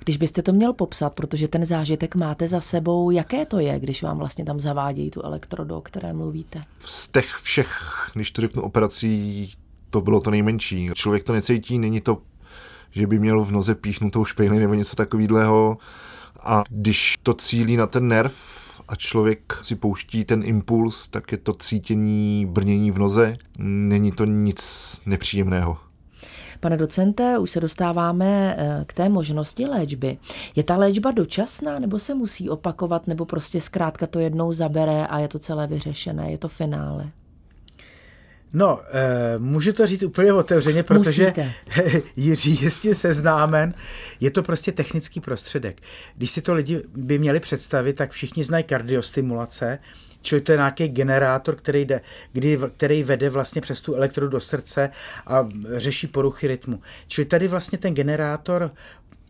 Když 0.03 0.17
byste 0.17 0.41
to 0.41 0.53
měl 0.53 0.73
popsat, 0.73 1.13
protože 1.13 1.47
ten 1.47 1.65
zážitek 1.65 2.15
máte 2.15 2.47
za 2.47 2.61
sebou, 2.61 3.11
jaké 3.11 3.45
to 3.45 3.59
je, 3.59 3.79
když 3.79 4.03
vám 4.03 4.17
vlastně 4.17 4.45
tam 4.45 4.59
zavádějí 4.59 5.11
tu 5.11 5.21
elektrodu, 5.21 5.75
o 5.75 5.81
které 5.81 6.13
mluvíte? 6.13 6.63
Z 6.85 7.07
těch 7.07 7.35
všech, 7.35 7.69
když 8.13 8.31
to 8.31 8.41
řeknu, 8.41 8.61
operací, 8.61 9.51
to 9.89 10.01
bylo 10.01 10.21
to 10.21 10.31
nejmenší. 10.31 10.89
Člověk 10.93 11.23
to 11.23 11.33
necítí, 11.33 11.79
není 11.79 12.01
to, 12.01 12.21
že 12.91 13.07
by 13.07 13.19
měl 13.19 13.43
v 13.43 13.51
noze 13.51 13.75
píchnutou 13.75 14.25
špejli 14.25 14.59
nebo 14.59 14.73
něco 14.73 14.95
takového. 14.95 15.77
A 16.39 16.63
když 16.69 17.15
to 17.23 17.33
cílí 17.33 17.77
na 17.77 17.87
ten 17.87 18.07
nerv, 18.07 18.33
a 18.89 18.95
člověk 18.95 19.59
si 19.61 19.75
pouští 19.75 20.25
ten 20.25 20.43
impuls, 20.45 21.07
tak 21.07 21.31
je 21.31 21.37
to 21.37 21.53
cítění, 21.53 22.45
brnění 22.49 22.91
v 22.91 22.99
noze. 22.99 23.37
Není 23.59 24.11
to 24.11 24.25
nic 24.25 25.01
nepříjemného. 25.05 25.77
Pane 26.59 26.77
docente, 26.77 27.37
už 27.37 27.51
se 27.51 27.59
dostáváme 27.59 28.55
eh, 28.57 28.85
k 28.85 28.93
té 28.93 29.09
možnosti 29.09 29.65
léčby. 29.65 30.17
Je 30.55 30.63
ta 30.63 30.77
léčba 30.77 31.11
dočasná, 31.11 31.79
nebo 31.79 31.99
se 31.99 32.15
musí 32.15 32.49
opakovat, 32.49 33.07
nebo 33.07 33.25
prostě 33.25 33.61
zkrátka 33.61 34.07
to 34.07 34.19
jednou 34.19 34.53
zabere 34.53 35.07
a 35.07 35.19
je 35.19 35.27
to 35.27 35.39
celé 35.39 35.67
vyřešené, 35.67 36.31
je 36.31 36.37
to 36.37 36.47
finále? 36.47 37.11
No, 38.53 38.81
e, 38.91 39.39
můžu 39.39 39.73
to 39.73 39.87
říct 39.87 40.03
úplně 40.03 40.33
otevřeně, 40.33 40.83
protože 40.83 41.23
Musíte. 41.23 41.53
Jiří 42.15 42.63
je 42.63 42.69
s 42.69 42.79
tím 42.79 42.95
seznámen. 42.95 43.73
Je 44.19 44.31
to 44.31 44.43
prostě 44.43 44.71
technický 44.71 45.19
prostředek. 45.19 45.81
Když 46.15 46.31
si 46.31 46.41
to 46.41 46.53
lidi 46.53 46.83
by 46.95 47.19
měli 47.19 47.39
představit, 47.39 47.93
tak 47.93 48.11
všichni 48.11 48.43
znají 48.43 48.63
kardiostimulace, 48.63 49.79
čili 50.21 50.41
to 50.41 50.51
je 50.51 50.57
nějaký 50.57 50.87
generátor, 50.87 51.55
který, 51.55 51.85
jde, 51.85 52.01
kdy, 52.31 52.59
který 52.77 53.03
vede 53.03 53.29
vlastně 53.29 53.61
přes 53.61 53.81
tu 53.81 53.95
elektrodu 53.95 54.31
do 54.31 54.39
srdce 54.39 54.89
a 55.27 55.49
řeší 55.75 56.07
poruchy 56.07 56.47
rytmu. 56.47 56.81
Čili 57.07 57.25
tady 57.25 57.47
vlastně 57.47 57.77
ten 57.77 57.93
generátor 57.93 58.71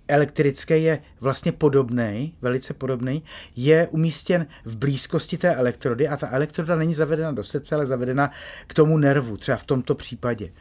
elektrický 0.10 0.84
je 0.84 1.02
vlastně 1.22 1.52
podobný, 1.52 2.34
velice 2.42 2.74
podobný, 2.74 3.24
je 3.56 3.88
umístěn 3.88 4.48
v 4.66 4.78
blízkosti 4.78 5.38
té 5.38 5.56
elektrody 5.56 6.08
a 6.08 6.18
ta 6.18 6.30
elektroda 6.32 6.76
není 6.76 6.94
zavedena 6.94 7.32
do 7.32 7.44
srdce, 7.44 7.76
ale 7.76 7.86
zavedena 7.86 8.32
k 8.68 8.74
tomu 8.74 8.98
nervu, 8.98 9.38
třeba 9.38 9.58
v 9.58 9.64
tomto 9.64 9.96
případě. 9.96 10.52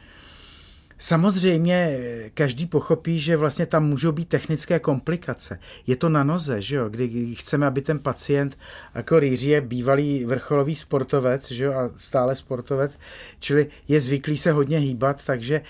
Samozřejmě 1.01 1.99
každý 2.33 2.65
pochopí, 2.65 3.19
že 3.19 3.37
vlastně 3.37 3.65
tam 3.65 3.85
můžou 3.85 4.11
být 4.11 4.29
technické 4.29 4.79
komplikace. 4.79 5.59
Je 5.87 5.95
to 5.95 6.09
na 6.09 6.23
noze, 6.23 6.61
že 6.61 6.75
jo? 6.75 6.89
Kdy 6.89 7.35
chceme, 7.35 7.67
aby 7.67 7.81
ten 7.81 7.99
pacient, 7.99 8.57
jako 8.95 9.19
Rýří 9.19 9.49
je 9.49 9.61
bývalý 9.61 10.25
vrcholový 10.25 10.75
sportovec 10.75 11.51
že 11.51 11.63
jo? 11.63 11.73
a 11.73 11.89
stále 11.95 12.35
sportovec, 12.35 12.99
čili 13.39 13.67
je 13.87 14.01
zvyklý 14.01 14.37
se 14.37 14.51
hodně 14.51 14.77
hýbat, 14.77 15.25
takže 15.25 15.61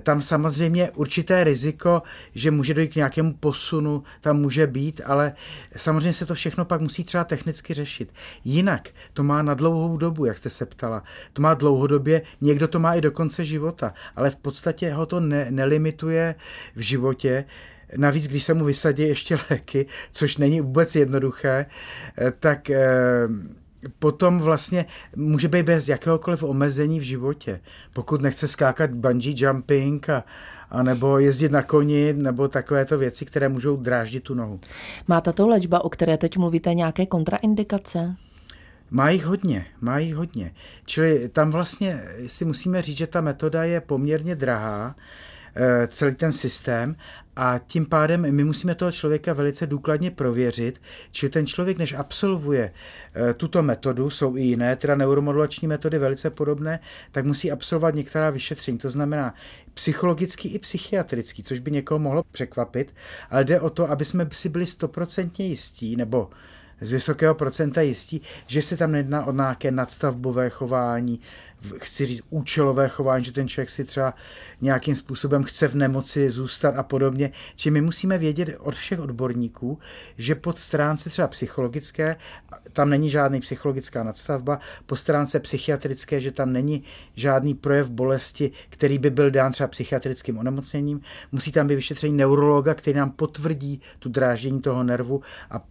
tam 0.00 0.22
samozřejmě 0.22 0.90
určité 0.90 1.44
riziko, 1.44 2.02
že 2.34 2.50
může 2.50 2.74
dojít 2.74 2.92
k 2.92 2.96
nějakému 2.96 3.34
posunu, 3.34 4.02
tam 4.20 4.36
může 4.36 4.66
být, 4.66 5.00
ale 5.04 5.32
samozřejmě 5.76 6.12
se 6.12 6.26
to 6.26 6.34
všechno 6.34 6.64
pak 6.64 6.80
musí 6.80 7.04
třeba 7.04 7.24
technicky 7.24 7.74
řešit. 7.74 8.12
Jinak 8.44 8.88
to 9.12 9.22
má 9.22 9.42
na 9.42 9.54
dlouhou 9.54 9.96
dobu, 9.96 10.24
jak 10.24 10.38
jste 10.38 10.50
se 10.50 10.66
ptala. 10.66 11.02
To 11.32 11.42
má 11.42 11.54
dlouhodobě, 11.54 12.22
někdo 12.40 12.68
to 12.68 12.78
má 12.78 12.94
i 12.94 13.00
do 13.00 13.10
konce 13.10 13.44
života, 13.44 13.94
ale 14.16 14.30
v 14.30 14.36
podstatě 14.36 14.77
podstatě 14.78 14.94
ho 14.94 15.06
to 15.06 15.20
ne, 15.20 15.46
nelimituje 15.50 16.34
v 16.76 16.80
životě. 16.80 17.44
Navíc, 17.96 18.28
když 18.28 18.44
se 18.44 18.54
mu 18.54 18.64
vysadí 18.64 19.02
ještě 19.02 19.38
léky, 19.50 19.86
což 20.12 20.36
není 20.36 20.60
vůbec 20.60 20.96
jednoduché, 20.96 21.66
eh, 22.18 22.32
tak 22.40 22.70
eh, 22.70 23.28
potom 23.98 24.38
vlastně 24.38 24.86
může 25.16 25.48
být 25.48 25.62
bez 25.62 25.88
jakéhokoliv 25.88 26.42
omezení 26.42 27.00
v 27.00 27.02
životě. 27.02 27.60
Pokud 27.92 28.20
nechce 28.20 28.48
skákat 28.48 28.90
bungee 28.90 29.34
jumping 29.36 30.08
a, 30.08 30.24
a 30.70 30.82
nebo 30.82 31.18
jezdit 31.18 31.52
na 31.52 31.62
koni, 31.62 32.12
nebo 32.12 32.48
takovéto 32.48 32.98
věci, 32.98 33.24
které 33.24 33.48
můžou 33.48 33.76
dráždit 33.76 34.24
tu 34.24 34.34
nohu. 34.34 34.60
Má 35.08 35.20
tato 35.20 35.48
léčba, 35.48 35.84
o 35.84 35.88
které 35.88 36.18
teď 36.18 36.36
mluvíte, 36.36 36.74
nějaké 36.74 37.06
kontraindikace? 37.06 38.16
Má 38.90 39.10
jich 39.10 39.24
hodně, 39.24 39.66
má 39.80 39.98
jich 39.98 40.14
hodně. 40.14 40.54
Čili 40.84 41.28
tam 41.28 41.50
vlastně 41.50 42.02
si 42.26 42.44
musíme 42.44 42.82
říct, 42.82 42.98
že 42.98 43.06
ta 43.06 43.20
metoda 43.20 43.64
je 43.64 43.80
poměrně 43.80 44.34
drahá, 44.34 44.96
eh, 45.54 45.86
celý 45.86 46.14
ten 46.14 46.32
systém 46.32 46.96
a 47.36 47.58
tím 47.66 47.86
pádem 47.86 48.34
my 48.34 48.44
musíme 48.44 48.74
toho 48.74 48.92
člověka 48.92 49.32
velice 49.32 49.66
důkladně 49.66 50.10
prověřit, 50.10 50.80
či 51.10 51.28
ten 51.28 51.46
člověk, 51.46 51.78
než 51.78 51.92
absolvuje 51.92 52.72
eh, 53.14 53.34
tuto 53.34 53.62
metodu, 53.62 54.10
jsou 54.10 54.36
i 54.36 54.42
jiné, 54.42 54.76
teda 54.76 54.94
neuromodulační 54.94 55.68
metody 55.68 55.98
velice 55.98 56.30
podobné, 56.30 56.80
tak 57.12 57.24
musí 57.24 57.52
absolvovat 57.52 57.94
některá 57.94 58.30
vyšetření. 58.30 58.78
To 58.78 58.90
znamená 58.90 59.34
psychologický 59.74 60.48
i 60.48 60.58
psychiatrický, 60.58 61.42
což 61.42 61.58
by 61.58 61.70
někoho 61.70 61.98
mohlo 61.98 62.22
překvapit, 62.32 62.94
ale 63.30 63.44
jde 63.44 63.60
o 63.60 63.70
to, 63.70 63.90
aby 63.90 64.04
jsme 64.04 64.28
si 64.32 64.48
byli 64.48 64.66
stoprocentně 64.66 65.46
jistí, 65.46 65.96
nebo 65.96 66.30
z 66.80 66.92
vysokého 66.92 67.34
procenta 67.34 67.80
jistí, 67.80 68.22
že 68.46 68.62
se 68.62 68.76
tam 68.76 68.92
nejedná 68.92 69.26
o 69.26 69.32
nějaké 69.32 69.70
nadstavbové 69.70 70.50
chování, 70.50 71.20
chci 71.76 72.06
říct 72.06 72.22
účelové 72.30 72.88
chování, 72.88 73.24
že 73.24 73.32
ten 73.32 73.48
člověk 73.48 73.70
si 73.70 73.84
třeba 73.84 74.14
nějakým 74.60 74.96
způsobem 74.96 75.42
chce 75.42 75.68
v 75.68 75.74
nemoci 75.74 76.30
zůstat 76.30 76.76
a 76.76 76.82
podobně. 76.82 77.30
Či 77.56 77.70
my 77.70 77.80
musíme 77.80 78.18
vědět 78.18 78.56
od 78.58 78.74
všech 78.74 79.00
odborníků, 79.00 79.78
že 80.18 80.34
pod 80.34 80.58
stránce 80.58 81.10
třeba 81.10 81.28
psychologické, 81.28 82.16
tam 82.72 82.90
není 82.90 83.10
žádný 83.10 83.40
psychologická 83.40 84.02
nadstavba, 84.02 84.58
po 84.86 84.96
stránce 84.96 85.40
psychiatrické, 85.40 86.20
že 86.20 86.32
tam 86.32 86.52
není 86.52 86.82
žádný 87.16 87.54
projev 87.54 87.88
bolesti, 87.88 88.50
který 88.68 88.98
by 88.98 89.10
byl 89.10 89.30
dán 89.30 89.52
třeba 89.52 89.68
psychiatrickým 89.68 90.38
onemocněním. 90.38 91.00
Musí 91.32 91.52
tam 91.52 91.66
být 91.66 91.74
vyšetření 91.74 92.16
neurologa, 92.16 92.74
který 92.74 92.96
nám 92.96 93.10
potvrdí 93.10 93.80
tu 93.98 94.08
dráždění 94.08 94.60
toho 94.60 94.82
nervu 94.82 95.22
a 95.50 95.64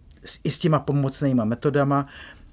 i 0.44 0.50
s 0.50 0.58
těma 0.58 0.78
pomocnýma 0.78 1.44
metodama. 1.44 2.06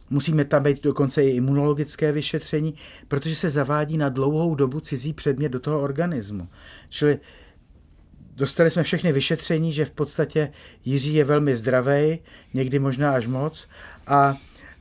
Musíme 0.10 0.46
tam 0.46 0.64
být 0.64 0.84
dokonce 0.84 1.24
i 1.24 1.30
imunologické 1.30 2.12
vyšetření, 2.12 2.74
protože 3.08 3.36
se 3.36 3.50
zavádí 3.50 3.98
na 3.98 4.10
dlouhou 4.10 4.56
dobu 4.56 4.80
cizí 4.80 5.14
předmět 5.14 5.50
do 5.50 5.60
toho 5.60 5.82
organismu. 5.82 6.48
Čili 6.90 7.20
dostali 8.36 8.72
jsme 8.72 8.84
všechny 8.84 9.12
vyšetření, 9.12 9.74
že 9.74 9.86
v 9.86 9.92
podstatě 9.92 10.52
Jiří 10.86 11.14
je 11.14 11.24
velmi 11.24 11.56
zdravý, 11.56 12.20
někdy 12.54 12.80
možná 12.80 13.12
až 13.12 13.28
moc, 13.28 13.68
a 14.08 14.38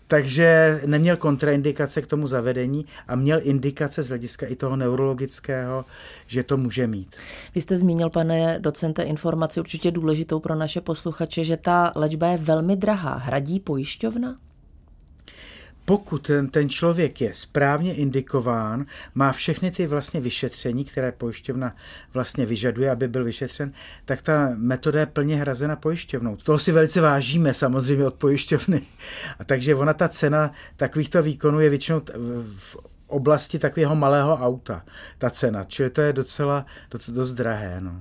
takže 0.06 0.80
neměl 0.86 1.16
kontraindikace 1.16 2.02
k 2.02 2.06
tomu 2.06 2.28
zavedení 2.28 2.86
a 3.08 3.14
měl 3.14 3.40
indikace 3.42 4.02
z 4.02 4.08
hlediska 4.08 4.46
i 4.46 4.56
toho 4.56 4.76
neurologického, 4.76 5.84
že 6.26 6.42
to 6.42 6.56
může 6.56 6.86
mít. 6.86 7.16
Vy 7.54 7.60
jste 7.60 7.78
zmínil, 7.78 8.10
pane 8.10 8.58
docente, 8.58 9.02
informaci 9.02 9.60
určitě 9.60 9.90
důležitou 9.90 10.40
pro 10.40 10.54
naše 10.54 10.80
posluchače, 10.80 11.44
že 11.44 11.56
ta 11.56 11.92
léčba 11.96 12.26
je 12.26 12.38
velmi 12.38 12.76
drahá. 12.76 13.14
Hradí 13.14 13.60
pojišťovna? 13.60 14.36
Pokud 15.84 16.26
ten, 16.26 16.48
ten 16.48 16.68
člověk 16.68 17.20
je 17.20 17.34
správně 17.34 17.94
indikován, 17.94 18.86
má 19.14 19.32
všechny 19.32 19.70
ty 19.70 19.86
vlastně 19.86 20.20
vyšetření, 20.20 20.84
které 20.84 21.12
pojišťovna 21.12 21.76
vlastně 22.14 22.46
vyžaduje, 22.46 22.90
aby 22.90 23.08
byl 23.08 23.24
vyšetřen, 23.24 23.72
tak 24.04 24.22
ta 24.22 24.52
metoda 24.56 25.00
je 25.00 25.06
plně 25.06 25.36
hrazena 25.36 25.76
pojišťovnou. 25.76 26.36
Toho 26.36 26.58
si 26.58 26.72
velice 26.72 27.00
vážíme 27.00 27.54
samozřejmě 27.54 28.06
od 28.06 28.14
pojišťovny. 28.14 28.82
A 29.38 29.44
takže 29.44 29.74
ona 29.74 29.94
ta 29.94 30.08
cena 30.08 30.52
takovýchto 30.76 31.22
výkonů 31.22 31.60
je 31.60 31.70
většinou 31.70 32.02
v 32.56 32.93
oblasti 33.06 33.58
takového 33.58 33.96
malého 33.96 34.36
auta, 34.36 34.82
ta 35.18 35.30
cena. 35.30 35.64
Čili 35.64 35.90
to 35.90 36.00
je 36.00 36.12
docela 36.12 36.66
dost, 36.90 37.10
dost 37.10 37.32
drahé. 37.32 37.80
No. 37.80 37.92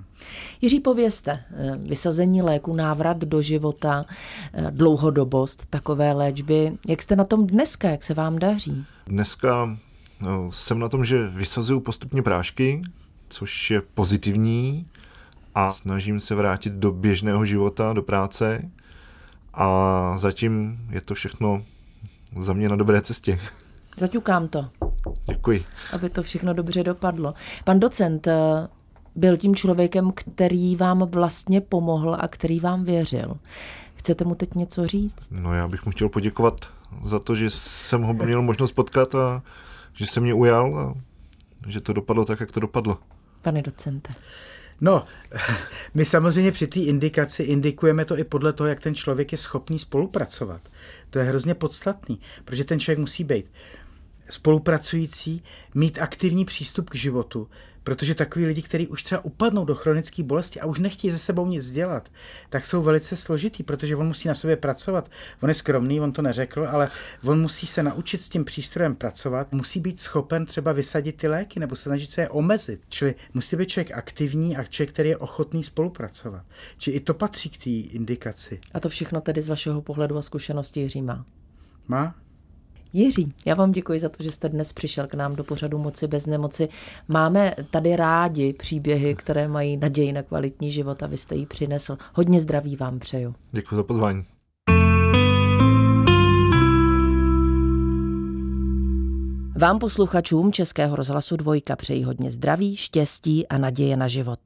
Jiří, 0.62 0.80
povězte, 0.80 1.32
eh, 1.32 1.78
vysazení 1.78 2.42
léku, 2.42 2.76
návrat 2.76 3.18
do 3.18 3.42
života, 3.42 4.06
eh, 4.54 4.72
dlouhodobost 4.72 5.66
takové 5.70 6.14
léčby. 6.14 6.78
Jak 6.88 7.02
jste 7.02 7.16
na 7.16 7.26
tom 7.26 7.48
dneska, 7.48 7.90
jak 7.90 8.04
se 8.04 8.14
vám 8.14 8.40
daří? 8.40 8.86
Dneska 9.08 9.78
no, 10.22 10.52
jsem 10.52 10.80
na 10.80 10.90
tom, 10.90 11.06
že 11.06 11.28
vysazuju 11.28 11.80
postupně 11.80 12.22
prášky, 12.22 12.82
což 13.30 13.72
je 13.72 13.82
pozitivní 13.82 14.88
a 15.56 15.72
snažím 15.74 16.20
se 16.20 16.36
vrátit 16.36 16.74
do 16.74 16.92
běžného 16.92 17.46
života, 17.46 17.94
do 17.94 18.02
práce 18.02 18.70
a 19.54 20.18
zatím 20.18 20.80
je 20.90 21.02
to 21.02 21.14
všechno 21.14 21.64
za 22.40 22.54
mě 22.54 22.70
na 22.70 22.76
dobré 22.76 23.02
cestě. 23.02 23.40
Zaťukám 23.98 24.48
to. 24.48 24.70
Děkuji. 25.30 25.66
Aby 25.92 26.10
to 26.10 26.24
všechno 26.24 26.54
dobře 26.54 26.84
dopadlo. 26.84 27.34
Pan 27.64 27.80
docent 27.80 28.28
eh, 28.28 28.68
byl 29.16 29.38
tím 29.38 29.56
člověkem, 29.56 30.12
který 30.12 30.76
vám 30.76 31.00
vlastně 31.00 31.62
pomohl 31.62 32.18
a 32.20 32.28
který 32.28 32.60
vám 32.60 32.84
věřil. 32.84 33.38
Chcete 33.96 34.26
mu 34.26 34.36
teď 34.36 34.56
něco 34.56 34.88
říct? 34.88 35.30
No 35.32 35.54
já 35.54 35.68
bych 35.68 35.86
mu 35.86 35.92
chtěl 35.92 36.10
poděkovat 36.10 36.66
za 37.04 37.20
to, 37.20 37.36
že 37.36 37.50
jsem 37.50 38.02
ho 38.02 38.14
měl 38.14 38.42
možnost 38.42 38.72
potkat 38.72 39.16
a 39.16 39.44
že 39.94 40.06
se 40.06 40.20
mě 40.20 40.34
ujal 40.34 40.80
a 40.80 40.96
že 41.68 41.82
to 41.82 41.94
dopadlo 41.94 42.26
tak, 42.26 42.40
jak 42.40 42.52
to 42.52 42.60
dopadlo. 42.60 42.98
Pane 43.42 43.62
docente. 43.62 44.14
No, 44.82 45.06
my 45.94 46.06
samozřejmě 46.06 46.52
při 46.52 46.68
té 46.68 46.80
indikaci 46.80 47.44
indikujeme 47.44 48.06
to 48.06 48.18
i 48.18 48.24
podle 48.24 48.54
toho, 48.54 48.68
jak 48.68 48.80
ten 48.80 48.96
člověk 48.96 49.32
je 49.32 49.38
schopný 49.38 49.80
spolupracovat. 49.80 50.62
To 51.10 51.20
je 51.20 51.26
hrozně 51.26 51.54
podstatný, 51.54 52.20
protože 52.46 52.64
ten 52.64 52.80
člověk 52.80 53.00
musí 53.00 53.24
být 53.24 53.46
spolupracující 54.30 55.44
mít 55.76 56.02
aktivní 56.02 56.46
přístup 56.46 56.90
k 56.90 56.96
životu, 56.96 57.48
protože 57.84 58.16
takový 58.16 58.46
lidi, 58.46 58.62
kteří 58.62 58.88
už 58.88 59.04
třeba 59.04 59.26
upadnou 59.26 59.66
do 59.66 59.76
chronické 59.76 60.24
bolesti 60.24 60.60
a 60.60 60.66
už 60.66 60.80
nechtějí 60.80 61.12
ze 61.12 61.20
sebou 61.20 61.48
nic 61.48 61.72
dělat, 61.72 62.12
tak 62.50 62.66
jsou 62.66 62.84
velice 62.84 63.16
složitý, 63.16 63.64
protože 63.64 63.96
on 63.96 64.08
musí 64.08 64.28
na 64.28 64.36
sobě 64.36 64.56
pracovat. 64.56 65.12
On 65.42 65.50
je 65.50 65.56
skromný, 65.56 66.02
on 66.02 66.12
to 66.12 66.22
neřekl, 66.22 66.68
ale 66.72 66.92
on 67.24 67.42
musí 67.42 67.68
se 67.68 67.84
naučit 67.84 68.22
s 68.22 68.30
tím 68.30 68.46
přístrojem 68.46 68.96
pracovat, 68.96 69.52
musí 69.52 69.80
být 69.80 70.02
schopen 70.02 70.46
třeba 70.46 70.72
vysadit 70.72 71.18
ty 71.18 71.28
léky 71.28 71.60
nebo 71.60 71.76
se 71.76 71.84
snažit 71.84 72.12
se 72.12 72.22
je 72.22 72.30
omezit. 72.30 72.82
Čili 72.90 73.16
musí 73.34 73.56
být 73.56 73.70
člověk 73.70 73.92
aktivní 73.92 74.58
a 74.58 74.64
člověk, 74.64 74.94
který 74.94 75.10
je 75.10 75.18
ochotný 75.18 75.64
spolupracovat. 75.64 76.46
Čili 76.78 76.96
i 76.96 77.00
to 77.00 77.14
patří 77.14 77.50
k 77.50 77.64
té 77.64 77.70
indikaci. 77.70 78.60
A 78.74 78.80
to 78.80 78.90
všechno 78.90 79.22
tedy 79.22 79.42
z 79.42 79.48
vašeho 79.48 79.82
pohledu 79.82 80.18
a 80.18 80.22
zkušenosti 80.22 80.80
Jiří 80.80 81.02
má? 81.02 81.26
Má? 81.88 82.16
Jiří, 82.94 83.34
já 83.46 83.56
vám 83.56 83.72
děkuji 83.72 84.00
za 84.00 84.10
to, 84.10 84.24
že 84.24 84.32
jste 84.32 84.50
dnes 84.50 84.74
přišel 84.74 85.08
k 85.08 85.14
nám 85.14 85.36
do 85.36 85.44
pořadu 85.44 85.78
Moci 85.78 86.08
bez 86.08 86.26
nemoci. 86.26 86.70
Máme 87.08 87.56
tady 87.72 87.96
rádi 87.96 88.54
příběhy, 88.54 89.16
které 89.16 89.48
mají 89.48 89.78
naději 89.78 90.14
na 90.14 90.24
kvalitní 90.24 90.72
život 90.72 91.04
a 91.04 91.08
vy 91.08 91.18
jste 91.18 91.36
ji 91.36 91.46
přinesl. 91.46 91.98
Hodně 92.14 92.42
zdraví 92.42 92.76
vám 92.76 93.00
přeju. 93.00 93.36
Děkuji 93.52 93.76
za 93.76 93.84
pozvání. 93.84 94.26
Vám 99.56 99.80
posluchačům 99.80 100.52
Českého 100.52 100.96
rozhlasu 100.96 101.38
Dvojka 101.38 101.76
přeji 101.76 102.04
hodně 102.04 102.32
zdraví, 102.32 102.76
štěstí 102.76 103.48
a 103.48 103.58
naděje 103.58 103.98
na 103.98 104.08
život. 104.08 104.40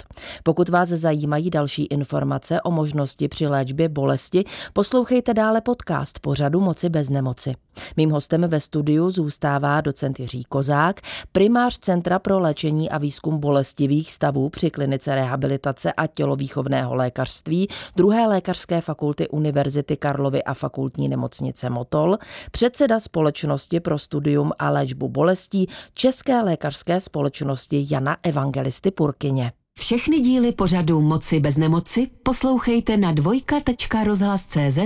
Pokud 0.44 0.70
vás 0.70 0.90
zajímají 0.90 1.50
další 1.50 1.86
informace 1.86 2.62
o 2.62 2.72
možnosti 2.72 3.28
při 3.28 3.48
léčbě 3.48 3.90
bolesti, 3.90 4.44
poslouchejte 4.74 5.34
dále 5.34 5.62
podcast 5.62 6.20
pořadu 6.20 6.60
Moci 6.60 6.90
bez 6.90 7.10
nemoci. 7.10 7.56
Mým 7.98 8.12
hostem 8.12 8.42
ve 8.48 8.60
studiu 8.60 9.12
zůstává 9.12 9.82
docent 9.82 10.20
Jiří 10.20 10.44
Kozák, 10.44 11.02
primář 11.32 11.80
Centra 11.80 12.20
pro 12.20 12.40
léčení 12.40 12.90
a 12.90 12.98
výzkum 12.98 13.40
bolestivých 13.40 14.12
stavů 14.12 14.50
při 14.50 14.70
klinice 14.70 15.16
rehabilitace 15.16 15.94
a 15.94 16.08
tělovýchovného 16.08 16.96
lékařství 16.96 17.68
druhé 17.96 18.28
lékařské 18.28 18.82
fakulty 18.82 19.28
Univerzity 19.28 19.98
Karlovy 19.98 20.44
a 20.44 20.54
fakultní 20.54 21.10
nemocnice 21.10 21.70
Motol, 21.70 22.18
předseda 22.52 23.00
Společnosti 23.00 23.80
pro 23.80 23.98
studium 24.00 24.52
a 24.60 24.70
léčbu 24.70 25.07
bolestí 25.10 25.68
České 25.94 26.42
lékařské 26.42 27.00
společnosti 27.00 27.88
Jana 27.90 28.18
Evangelisty 28.24 28.92
Purkyně. 28.92 29.52
Všechny 29.80 30.20
díly 30.20 30.52
pořadu 30.52 31.02
Moci 31.02 31.40
bez 31.40 31.58
nemoci 31.58 32.08
poslouchejte 32.24 32.98
na 32.98 33.12
dvojka.rozhlas.cz 33.12 34.78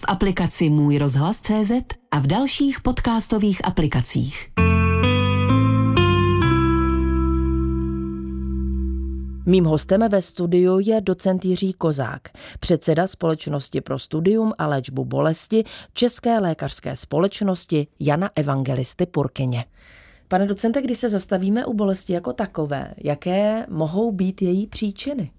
v 0.00 0.04
aplikaci 0.08 0.70
Můj 0.70 0.98
rozhlas.cz 0.98 1.72
a 2.10 2.18
v 2.18 2.26
dalších 2.26 2.80
podcastových 2.80 3.64
aplikacích. 3.64 4.50
Mým 9.50 9.64
hostem 9.64 10.08
ve 10.08 10.22
studiu 10.22 10.78
je 10.78 11.00
docent 11.00 11.44
Jiří 11.44 11.72
Kozák, 11.72 12.28
předseda 12.60 13.06
Společnosti 13.06 13.80
pro 13.80 13.98
studium 13.98 14.52
a 14.58 14.66
léčbu 14.66 15.04
bolesti 15.04 15.64
České 15.92 16.38
lékařské 16.38 16.96
společnosti 16.96 17.86
Jana 18.00 18.30
Evangelisty 18.36 19.06
Purkyně. 19.06 19.64
Pane 20.28 20.46
docente, 20.46 20.82
když 20.82 20.98
se 20.98 21.10
zastavíme 21.10 21.66
u 21.66 21.74
bolesti 21.74 22.12
jako 22.12 22.32
takové, 22.32 22.94
jaké 22.96 23.66
mohou 23.68 24.12
být 24.12 24.42
její 24.42 24.66
příčiny? 24.66 25.30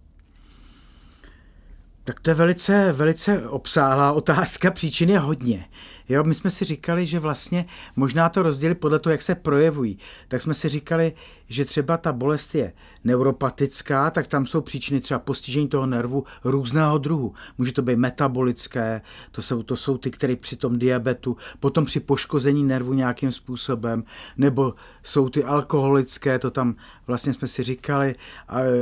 Tak 2.04 2.19
to 2.19 2.30
je 2.30 2.34
velice, 2.34 2.91
velice 2.91 3.50
obsáhlá 3.50 4.12
otázka, 4.12 4.71
příčin 4.71 5.10
je 5.10 5.19
hodně. 5.19 5.65
Jo, 6.12 6.24
my 6.24 6.36
jsme 6.36 6.52
si 6.52 6.65
říkali, 6.65 7.06
že 7.08 7.19
vlastně 7.19 7.65
možná 7.95 8.30
to 8.30 8.43
rozdělit 8.43 8.76
podle 8.76 9.00
toho, 9.00 9.12
jak 9.12 9.21
se 9.21 9.36
projevují. 9.36 9.97
Tak 10.28 10.41
jsme 10.41 10.54
si 10.54 10.69
říkali, 10.69 11.13
že 11.47 11.65
třeba 11.65 11.97
ta 11.97 12.13
bolest 12.13 12.56
je 12.56 12.74
neuropatická, 13.04 14.10
tak 14.10 14.28
tam 14.28 14.45
jsou 14.45 14.62
příčiny 14.62 15.02
třeba 15.02 15.19
postižení 15.19 15.67
toho 15.67 15.86
nervu 15.86 16.24
různého 16.43 16.97
druhu. 16.97 17.34
Může 17.58 17.71
to 17.71 17.82
být 17.82 17.95
metabolické, 17.95 19.02
to 19.32 19.41
jsou, 19.41 19.63
to 19.63 19.78
jsou 19.78 19.97
ty, 19.97 20.12
které 20.12 20.36
při 20.36 20.56
tom 20.56 20.80
diabetu, 20.80 21.38
potom 21.60 21.86
při 21.86 22.00
poškození 22.00 22.63
nervu 22.63 22.93
nějakým 22.93 23.32
způsobem, 23.32 24.04
nebo 24.38 24.74
jsou 25.04 25.30
ty 25.30 25.43
alkoholické, 25.43 26.39
to 26.39 26.52
tam 26.52 26.76
vlastně 27.08 27.34
jsme 27.34 27.47
si 27.47 27.63
říkali, 27.63 28.15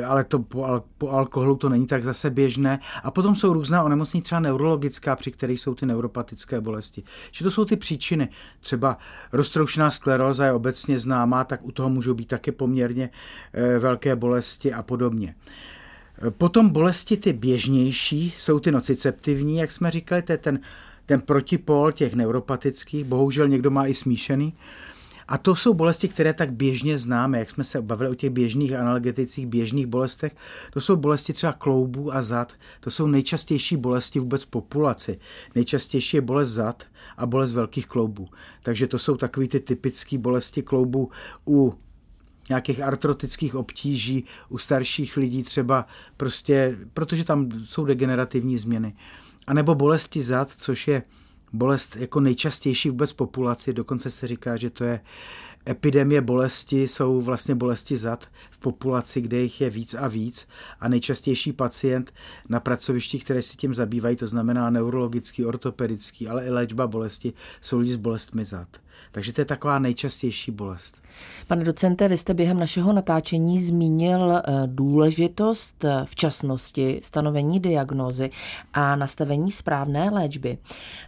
ale 0.06 0.24
to 0.24 0.40
po, 0.40 0.84
po 0.98 1.10
alkoholu 1.10 1.56
to 1.56 1.70
není 1.70 1.88
tak 1.88 2.04
zase 2.04 2.30
běžné. 2.30 2.80
A 3.04 3.12
potom 3.12 3.36
jsou 3.36 3.54
různá 3.54 3.84
onemocnění, 3.84 4.22
třeba 4.22 4.40
neurologická, 4.40 5.16
při 5.16 5.32
kterých 5.32 5.60
jsou 5.60 5.76
ty 5.76 5.86
neuropatické 5.86 6.62
bolesti. 6.62 7.04
Že 7.32 7.44
to 7.44 7.52
jsou 7.52 7.66
ty 7.66 7.76
příčiny. 7.76 8.30
Třeba 8.60 8.98
roztroušená 9.32 9.92
skleróza 9.92 10.46
je 10.46 10.54
obecně 10.54 11.00
známá, 11.00 11.44
tak 11.44 11.66
u 11.66 11.72
toho 11.72 11.90
můžou 11.90 12.14
být 12.14 12.28
také 12.28 12.52
poměrně 12.52 13.10
eh, 13.54 13.80
velké 13.80 14.16
bolesti 14.16 14.74
a 14.74 14.84
podobně. 14.84 15.36
Potom 16.30 16.70
bolesti 16.70 17.18
ty 17.18 17.34
běžnější 17.34 18.34
jsou 18.38 18.60
ty 18.60 18.72
nociceptivní, 18.72 19.58
jak 19.58 19.72
jsme 19.72 19.92
říkali, 19.92 20.22
to 20.22 20.32
je 20.32 20.38
ten 20.38 20.60
ten 21.10 21.22
protipol 21.22 21.92
těch 21.92 22.14
neuropatických, 22.14 23.04
bohužel 23.04 23.48
někdo 23.48 23.72
má 23.72 23.88
i 23.88 23.94
smíšený, 23.94 24.54
a 25.30 25.38
to 25.38 25.56
jsou 25.56 25.74
bolesti, 25.74 26.08
které 26.08 26.34
tak 26.34 26.54
běžně 26.54 26.98
známe, 26.98 27.40
jak 27.40 27.50
jsme 27.50 27.64
se 27.64 27.82
bavili 27.82 28.10
o 28.10 28.16
těch 28.16 28.30
běžných 28.30 28.74
analgetických, 28.74 29.48
běžných 29.48 29.88
bolestech. 29.88 30.36
To 30.74 30.82
jsou 30.82 30.96
bolesti 30.96 31.34
třeba 31.34 31.54
kloubů 31.54 32.14
a 32.16 32.22
zad. 32.22 32.54
To 32.80 32.92
jsou 32.92 33.08
nejčastější 33.08 33.78
bolesti 33.78 34.20
vůbec 34.20 34.46
populaci. 34.46 35.20
Nejčastější 35.56 36.18
je 36.18 36.22
bolest 36.22 36.50
zad 36.50 36.84
a 37.18 37.26
bolest 37.26 37.52
velkých 37.52 37.88
kloubů. 37.88 38.28
Takže 38.64 38.88
to 38.88 39.00
jsou 39.00 39.18
takové 39.18 39.48
ty 39.48 39.60
typické 39.60 40.18
bolesti 40.18 40.64
kloubů 40.64 41.12
u 41.48 41.74
nějakých 42.50 42.82
artrotických 42.82 43.56
obtíží 43.56 44.26
u 44.50 44.58
starších 44.58 45.18
lidí 45.18 45.44
třeba 45.44 45.86
prostě, 46.18 46.78
protože 46.94 47.24
tam 47.24 47.50
jsou 47.66 47.86
degenerativní 47.86 48.58
změny. 48.58 48.96
A 49.48 49.54
nebo 49.54 49.76
bolesti 49.76 50.24
zad, 50.24 50.54
což 50.58 50.88
je 50.88 51.04
bolest 51.54 51.96
jako 51.96 52.20
nejčastější 52.20 52.90
vůbec 52.90 53.14
populaci, 53.14 53.74
dokonce 53.74 54.10
se 54.10 54.28
říká, 54.28 54.58
že 54.58 54.70
to 54.70 54.84
je 54.84 55.00
epidemie 55.70 56.22
bolesti, 56.22 56.88
jsou 56.88 57.22
vlastně 57.22 57.56
bolesti 57.56 57.98
zad 57.98 58.28
v 58.52 58.58
populaci, 58.58 59.22
kde 59.22 59.40
jich 59.40 59.62
je 59.62 59.70
víc 59.70 59.94
a 59.94 60.08
víc 60.08 60.48
a 60.80 60.88
nejčastější 60.88 61.54
pacient 61.54 62.14
na 62.50 62.60
pracovišti, 62.60 63.20
které 63.20 63.42
si 63.42 63.58
tím 63.58 63.74
zabývají, 63.74 64.16
to 64.16 64.28
znamená 64.28 64.70
neurologický, 64.70 65.46
ortopedický, 65.46 66.28
ale 66.28 66.46
i 66.46 66.50
léčba 66.50 66.88
bolesti, 66.88 67.34
jsou 67.62 67.80
lidi 67.80 67.94
s 67.94 67.98
bolestmi 67.98 68.46
zad. 68.46 68.68
Takže 69.12 69.34
to 69.34 69.42
je 69.42 69.46
taková 69.46 69.80
nejčastější 69.80 70.52
bolest. 70.52 71.02
Pane 71.48 71.64
docente, 71.64 72.08
vy 72.08 72.18
jste 72.18 72.34
během 72.34 72.60
našeho 72.60 72.94
natáčení 72.94 73.62
zmínil 73.62 74.32
eh, 74.32 74.42
důležitost 74.66 75.86
eh, 75.86 76.02
včasnosti, 76.06 77.00
stanovení 77.04 77.60
diagnózy 77.60 78.30
a 78.74 78.96
nastavení 78.96 79.52
správné 79.52 80.10
léčby. 80.10 80.58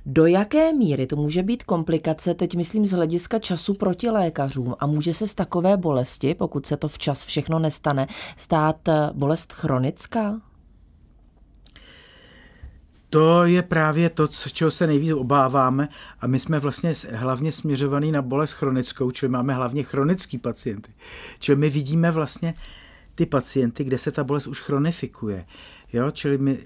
Do 0.06 0.26
jaké 0.26 0.74
míry 0.74 1.08
to 1.08 1.16
může 1.16 1.44
být 1.44 1.64
komplikace, 1.64 2.34
teď 2.34 2.56
myslím 2.56 2.86
z 2.86 2.92
hlediska 2.92 3.40
času 3.40 3.74
proti 3.74 4.10
lékařům 4.10 4.76
a 4.80 4.88
může 4.88 5.14
se 5.14 5.28
z 5.28 5.36
takové 5.36 5.78
bolesti, 5.78 6.34
pokud 6.34 6.66
se 6.66 6.78
to 6.78 6.88
včas 6.88 7.24
všechno 7.24 7.60
nestane, 7.60 8.08
stát 8.38 8.88
eh, 8.88 9.10
bolest 9.14 9.54
chronická? 9.54 10.51
To 13.12 13.46
je 13.46 13.62
právě 13.62 14.10
to, 14.10 14.28
čeho 14.28 14.72
se 14.72 14.88
nejvíc 14.88 15.14
obáváme 15.14 15.90
a 16.20 16.28
my 16.28 16.40
jsme 16.40 16.60
vlastně 16.60 16.94
hlavně 17.14 17.52
směřovaný 17.52 18.12
na 18.12 18.22
bolest 18.22 18.52
chronickou, 18.52 19.12
čili 19.12 19.30
máme 19.30 19.54
hlavně 19.54 19.84
chronický 19.84 20.38
pacienty. 20.38 20.92
Čili 21.40 21.56
my 21.56 21.70
vidíme 21.70 22.12
vlastně 22.12 22.54
ty 23.16 23.26
pacienty, 23.26 23.84
kde 23.84 23.98
se 23.98 24.12
ta 24.12 24.24
bolest 24.24 24.48
už 24.48 24.60
chronifikuje. 24.60 25.46
Jo? 25.94 26.12
Čili 26.12 26.38
my 26.38 26.58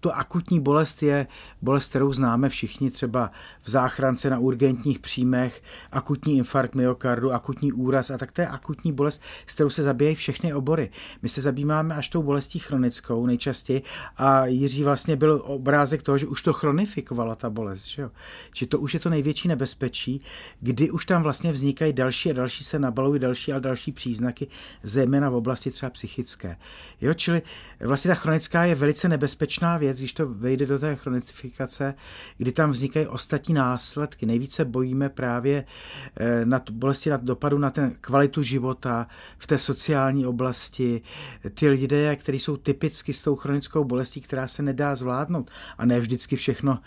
to 0.00 0.16
akutní 0.16 0.60
bolest 0.60 1.02
je 1.02 1.26
bolest, 1.62 1.88
kterou 1.88 2.12
známe 2.12 2.48
všichni 2.48 2.90
třeba 2.90 3.30
v 3.62 3.70
záchrance 3.70 4.30
na 4.30 4.38
urgentních 4.38 4.98
příjmech, 4.98 5.62
akutní 5.92 6.36
infarkt 6.36 6.74
myokardu, 6.74 7.32
akutní 7.32 7.72
úraz 7.72 8.10
a 8.10 8.18
tak 8.18 8.32
to 8.32 8.40
je 8.40 8.48
akutní 8.48 8.92
bolest, 8.92 9.20
s 9.46 9.54
kterou 9.54 9.70
se 9.70 9.82
zabíjejí 9.82 10.14
všechny 10.14 10.54
obory. 10.54 10.90
My 11.22 11.28
se 11.28 11.40
zabýváme 11.40 11.94
až 11.94 12.08
tou 12.08 12.22
bolestí 12.22 12.58
chronickou 12.58 13.26
nejčastěji 13.26 13.82
a 14.16 14.46
Jiří 14.46 14.84
vlastně 14.84 15.16
byl 15.16 15.42
obrázek 15.44 16.02
toho, 16.02 16.18
že 16.18 16.26
už 16.26 16.42
to 16.42 16.52
chronifikovala 16.52 17.34
ta 17.34 17.50
bolest. 17.50 17.86
Že, 17.86 18.02
jo? 18.02 18.10
že 18.54 18.66
to 18.66 18.78
už 18.78 18.94
je 18.94 19.00
to 19.00 19.10
největší 19.10 19.48
nebezpečí, 19.48 20.20
kdy 20.60 20.90
už 20.90 21.06
tam 21.06 21.22
vlastně 21.22 21.52
vznikají 21.52 21.92
další 21.92 22.30
a 22.30 22.32
další 22.32 22.64
se 22.64 22.78
nabalují 22.78 23.20
další 23.20 23.52
a 23.52 23.58
další 23.58 23.92
příznaky, 23.92 24.48
zejména 24.82 25.30
v 25.30 25.34
oblasti 25.34 25.70
třeba 25.70 25.90
psychické. 25.90 26.56
Jo? 27.00 27.14
Čili 27.14 27.42
vlastně 27.80 28.08
ta 28.08 28.14
chronická 28.14 28.64
je 28.64 28.74
velice 28.74 29.08
nebezpečná 29.08 29.78
věc, 29.78 29.89
věc, 29.90 29.98
když 29.98 30.12
to 30.12 30.28
vejde 30.28 30.66
do 30.66 30.78
té 30.78 30.96
chronifikace, 30.96 31.94
kdy 32.38 32.52
tam 32.52 32.70
vznikají 32.70 33.06
ostatní 33.06 33.54
následky. 33.54 34.26
Nejvíce 34.26 34.64
bojíme 34.64 35.08
právě 35.08 35.64
eh, 36.16 36.44
na 36.44 36.62
bolesti, 36.72 37.10
na 37.10 37.16
dopadu 37.16 37.58
na 37.58 37.70
ten 37.70 37.94
kvalitu 38.00 38.42
života 38.42 39.06
v 39.38 39.46
té 39.46 39.58
sociální 39.58 40.26
oblasti. 40.26 41.02
Ty 41.54 41.68
lidé, 41.68 42.16
kteří 42.16 42.38
jsou 42.38 42.56
typicky 42.56 43.12
s 43.12 43.22
tou 43.22 43.36
chronickou 43.36 43.84
bolestí, 43.84 44.20
která 44.20 44.46
se 44.46 44.62
nedá 44.62 44.94
zvládnout 44.94 45.50
a 45.78 45.86
ne 45.86 46.00
vždycky 46.00 46.36
všechno 46.36 46.78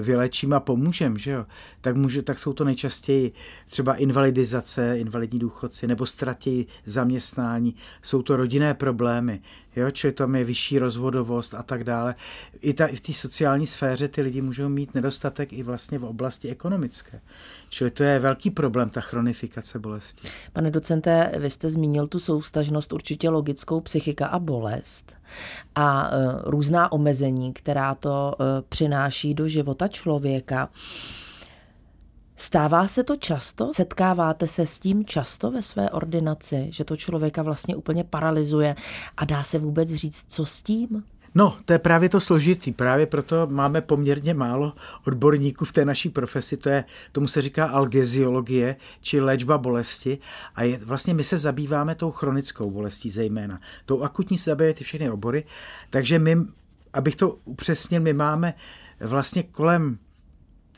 vylečím 0.00 0.52
a 0.52 0.60
pomůžem, 0.60 1.18
že 1.18 1.30
jo, 1.30 1.46
tak, 1.80 1.96
může, 1.96 2.22
tak 2.22 2.38
jsou 2.38 2.52
to 2.52 2.64
nejčastěji 2.64 3.32
třeba 3.66 3.94
invalidizace, 3.94 4.98
invalidní 4.98 5.38
důchodci, 5.38 5.86
nebo 5.86 6.06
ztratí 6.06 6.66
zaměstnání, 6.84 7.74
jsou 8.02 8.22
to 8.22 8.36
rodinné 8.36 8.74
problémy, 8.74 9.40
jo, 9.76 9.90
čili 9.90 10.12
tam 10.12 10.34
je 10.34 10.44
vyšší 10.44 10.78
rozvodovost 10.78 11.54
a 11.54 11.62
tak 11.62 11.84
dále. 11.84 12.14
I, 12.60 12.74
ta, 12.74 12.86
i 12.86 12.96
v 12.96 13.00
té 13.00 13.12
sociální 13.12 13.66
sféře 13.66 14.08
ty 14.08 14.22
lidi 14.22 14.40
můžou 14.40 14.68
mít 14.68 14.94
nedostatek 14.94 15.52
i 15.52 15.62
vlastně 15.62 15.98
v 15.98 16.04
oblasti 16.04 16.50
ekonomické. 16.50 17.20
Čili 17.68 17.90
to 17.90 18.02
je 18.02 18.18
velký 18.18 18.50
problém, 18.50 18.90
ta 18.90 19.00
chronifikace 19.00 19.78
bolesti. 19.78 20.28
Pane 20.52 20.70
docente, 20.70 21.32
vy 21.38 21.50
jste 21.50 21.70
zmínil 21.70 22.06
tu 22.06 22.18
soustažnost 22.18 22.92
určitě 22.92 23.30
logickou 23.30 23.80
psychika 23.80 24.26
a 24.26 24.38
bolest 24.38 25.12
a 25.74 26.10
e, 26.10 26.10
různá 26.44 26.92
omezení, 26.92 27.52
která 27.52 27.94
to 27.94 28.34
e, 28.34 28.62
přináší 28.62 29.34
do 29.34 29.48
života 29.48 29.88
člověka. 29.88 30.68
Stává 32.36 32.88
se 32.88 33.04
to 33.04 33.16
často? 33.16 33.74
Setkáváte 33.74 34.48
se 34.48 34.66
s 34.66 34.78
tím 34.78 35.04
často 35.04 35.50
ve 35.50 35.62
své 35.62 35.90
ordinaci, 35.90 36.66
že 36.70 36.84
to 36.84 36.96
člověka 36.96 37.42
vlastně 37.42 37.76
úplně 37.76 38.04
paralyzuje 38.04 38.76
a 39.16 39.24
dá 39.24 39.42
se 39.42 39.58
vůbec 39.58 39.88
říct, 39.88 40.24
co 40.28 40.46
s 40.46 40.62
tím? 40.62 41.04
No, 41.34 41.56
to 41.64 41.72
je 41.72 41.78
právě 41.78 42.08
to 42.08 42.20
složitý. 42.20 42.72
Právě 42.72 43.06
proto 43.06 43.46
máme 43.46 43.80
poměrně 43.80 44.34
málo 44.34 44.72
odborníků 45.06 45.64
v 45.64 45.72
té 45.72 45.84
naší 45.84 46.08
profesi. 46.08 46.56
To 46.56 46.68
je, 46.68 46.84
tomu 47.12 47.28
se 47.28 47.42
říká 47.42 47.66
algeziologie, 47.66 48.76
či 49.00 49.20
léčba 49.20 49.58
bolesti. 49.58 50.18
A 50.54 50.62
je, 50.62 50.78
vlastně 50.78 51.14
my 51.14 51.24
se 51.24 51.38
zabýváme 51.38 51.94
tou 51.94 52.10
chronickou 52.10 52.70
bolestí 52.70 53.10
zejména. 53.10 53.60
Tou 53.86 54.02
akutní 54.02 54.38
se 54.38 54.50
zabývají 54.50 54.74
ty 54.74 54.84
všechny 54.84 55.10
obory. 55.10 55.44
Takže 55.90 56.18
my, 56.18 56.36
abych 56.92 57.16
to 57.16 57.38
upřesnil, 57.44 58.00
my 58.00 58.12
máme 58.12 58.54
vlastně 59.00 59.42
kolem 59.42 59.98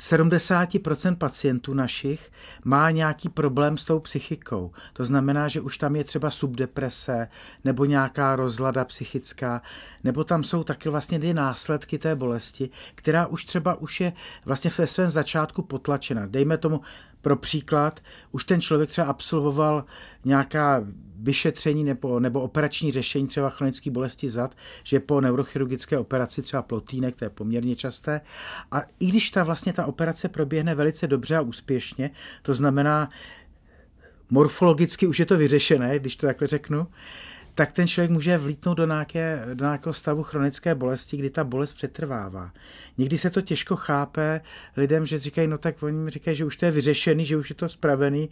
70% 0.01 1.17
pacientů 1.17 1.75
našich 1.75 2.33
má 2.65 2.91
nějaký 2.91 3.29
problém 3.29 3.79
s 3.79 3.85
tou 3.85 4.01
psychikou. 4.01 4.73
To 4.93 5.05
znamená, 5.05 5.49
že 5.49 5.61
už 5.61 5.79
tam 5.79 5.97
je 5.97 6.05
třeba 6.05 6.31
subdeprese 6.31 7.29
nebo 7.65 7.85
nějaká 7.85 8.37
rozlada 8.37 8.85
psychická, 8.85 9.63
nebo 10.05 10.25
tam 10.25 10.45
jsou 10.45 10.65
taky 10.65 10.89
vlastně 10.89 11.19
ty 11.19 11.35
následky 11.35 11.99
té 11.99 12.17
bolesti, 12.17 12.71
která 12.95 13.27
už 13.27 13.45
třeba 13.45 13.75
už 13.75 14.01
je 14.01 14.13
vlastně 14.45 14.71
ve 14.79 14.87
svém 14.87 15.11
začátku 15.11 15.63
potlačena. 15.63 16.27
Dejme 16.27 16.59
tomu 16.59 16.81
pro 17.27 17.37
příklad, 17.37 18.01
už 18.33 18.45
ten 18.45 18.61
člověk 18.61 18.91
třeba 18.91 19.07
absolvoval 19.07 19.85
nějaká 20.25 20.85
vyšetření 21.19 21.85
nebo, 21.85 22.21
nebo 22.21 22.41
operační 22.41 22.93
řešení 22.93 23.27
třeba 23.27 23.51
chronické 23.51 23.91
bolesti 23.91 24.31
zad, 24.31 24.57
že 24.85 25.01
po 25.01 25.21
neurochirurgické 25.21 25.99
operaci 25.99 26.43
třeba 26.43 26.63
plotínek, 26.63 27.17
to 27.17 27.25
je 27.25 27.31
poměrně 27.31 27.77
časté. 27.77 28.21
A 28.73 28.83
i 29.01 29.07
když 29.07 29.31
ta 29.31 29.45
vlastně 29.45 29.73
ta 29.73 29.87
operace 29.87 30.29
proběhne 30.29 30.75
velice 30.75 31.07
dobře 31.07 31.37
a 31.37 31.41
úspěšně, 31.41 32.11
to 32.43 32.55
znamená, 32.55 33.09
morfologicky 34.31 35.07
už 35.07 35.19
je 35.19 35.27
to 35.27 35.37
vyřešené, 35.37 35.99
když 35.99 36.17
to 36.17 36.27
takhle 36.27 36.49
řeknu, 36.49 36.87
tak 37.57 37.73
ten 37.73 37.89
člověk 37.89 38.11
může 38.11 38.39
vlítnout 38.39 38.75
do, 38.75 38.87
nějaké, 38.87 39.43
do 39.55 39.65
nějakého 39.65 39.93
stavu 39.93 40.23
chronické 40.23 40.75
bolesti, 40.75 41.17
kdy 41.17 41.31
ta 41.31 41.45
bolest 41.45 41.73
přetrvává. 41.73 42.53
Někdy 42.99 43.19
se 43.19 43.31
to 43.31 43.43
těžko 43.43 43.77
chápe 43.77 44.41
lidem, 44.77 45.07
že 45.07 45.19
říkají, 45.19 45.49
no 45.49 45.59
tak 45.59 45.83
oni 45.83 45.99
mi 45.99 46.11
říkají, 46.11 46.37
že 46.37 46.45
už 46.45 46.57
to 46.57 46.65
je 46.65 46.71
vyřešený, 46.71 47.27
že 47.27 47.37
už 47.37 47.51
je 47.51 47.57
to 47.57 47.69
spravený. 47.69 48.31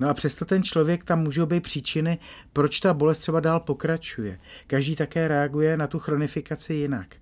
No 0.00 0.08
a 0.08 0.14
přesto 0.14 0.44
ten 0.44 0.62
člověk, 0.62 1.04
tam 1.04 1.22
můžou 1.22 1.46
být 1.46 1.62
příčiny, 1.62 2.18
proč 2.52 2.80
ta 2.80 2.94
bolest 2.94 3.18
třeba 3.18 3.40
dál 3.40 3.60
pokračuje. 3.60 4.38
Každý 4.66 4.96
také 4.96 5.28
reaguje 5.28 5.76
na 5.76 5.86
tu 5.86 5.98
chronifikaci 5.98 6.74
jinak 6.74 7.16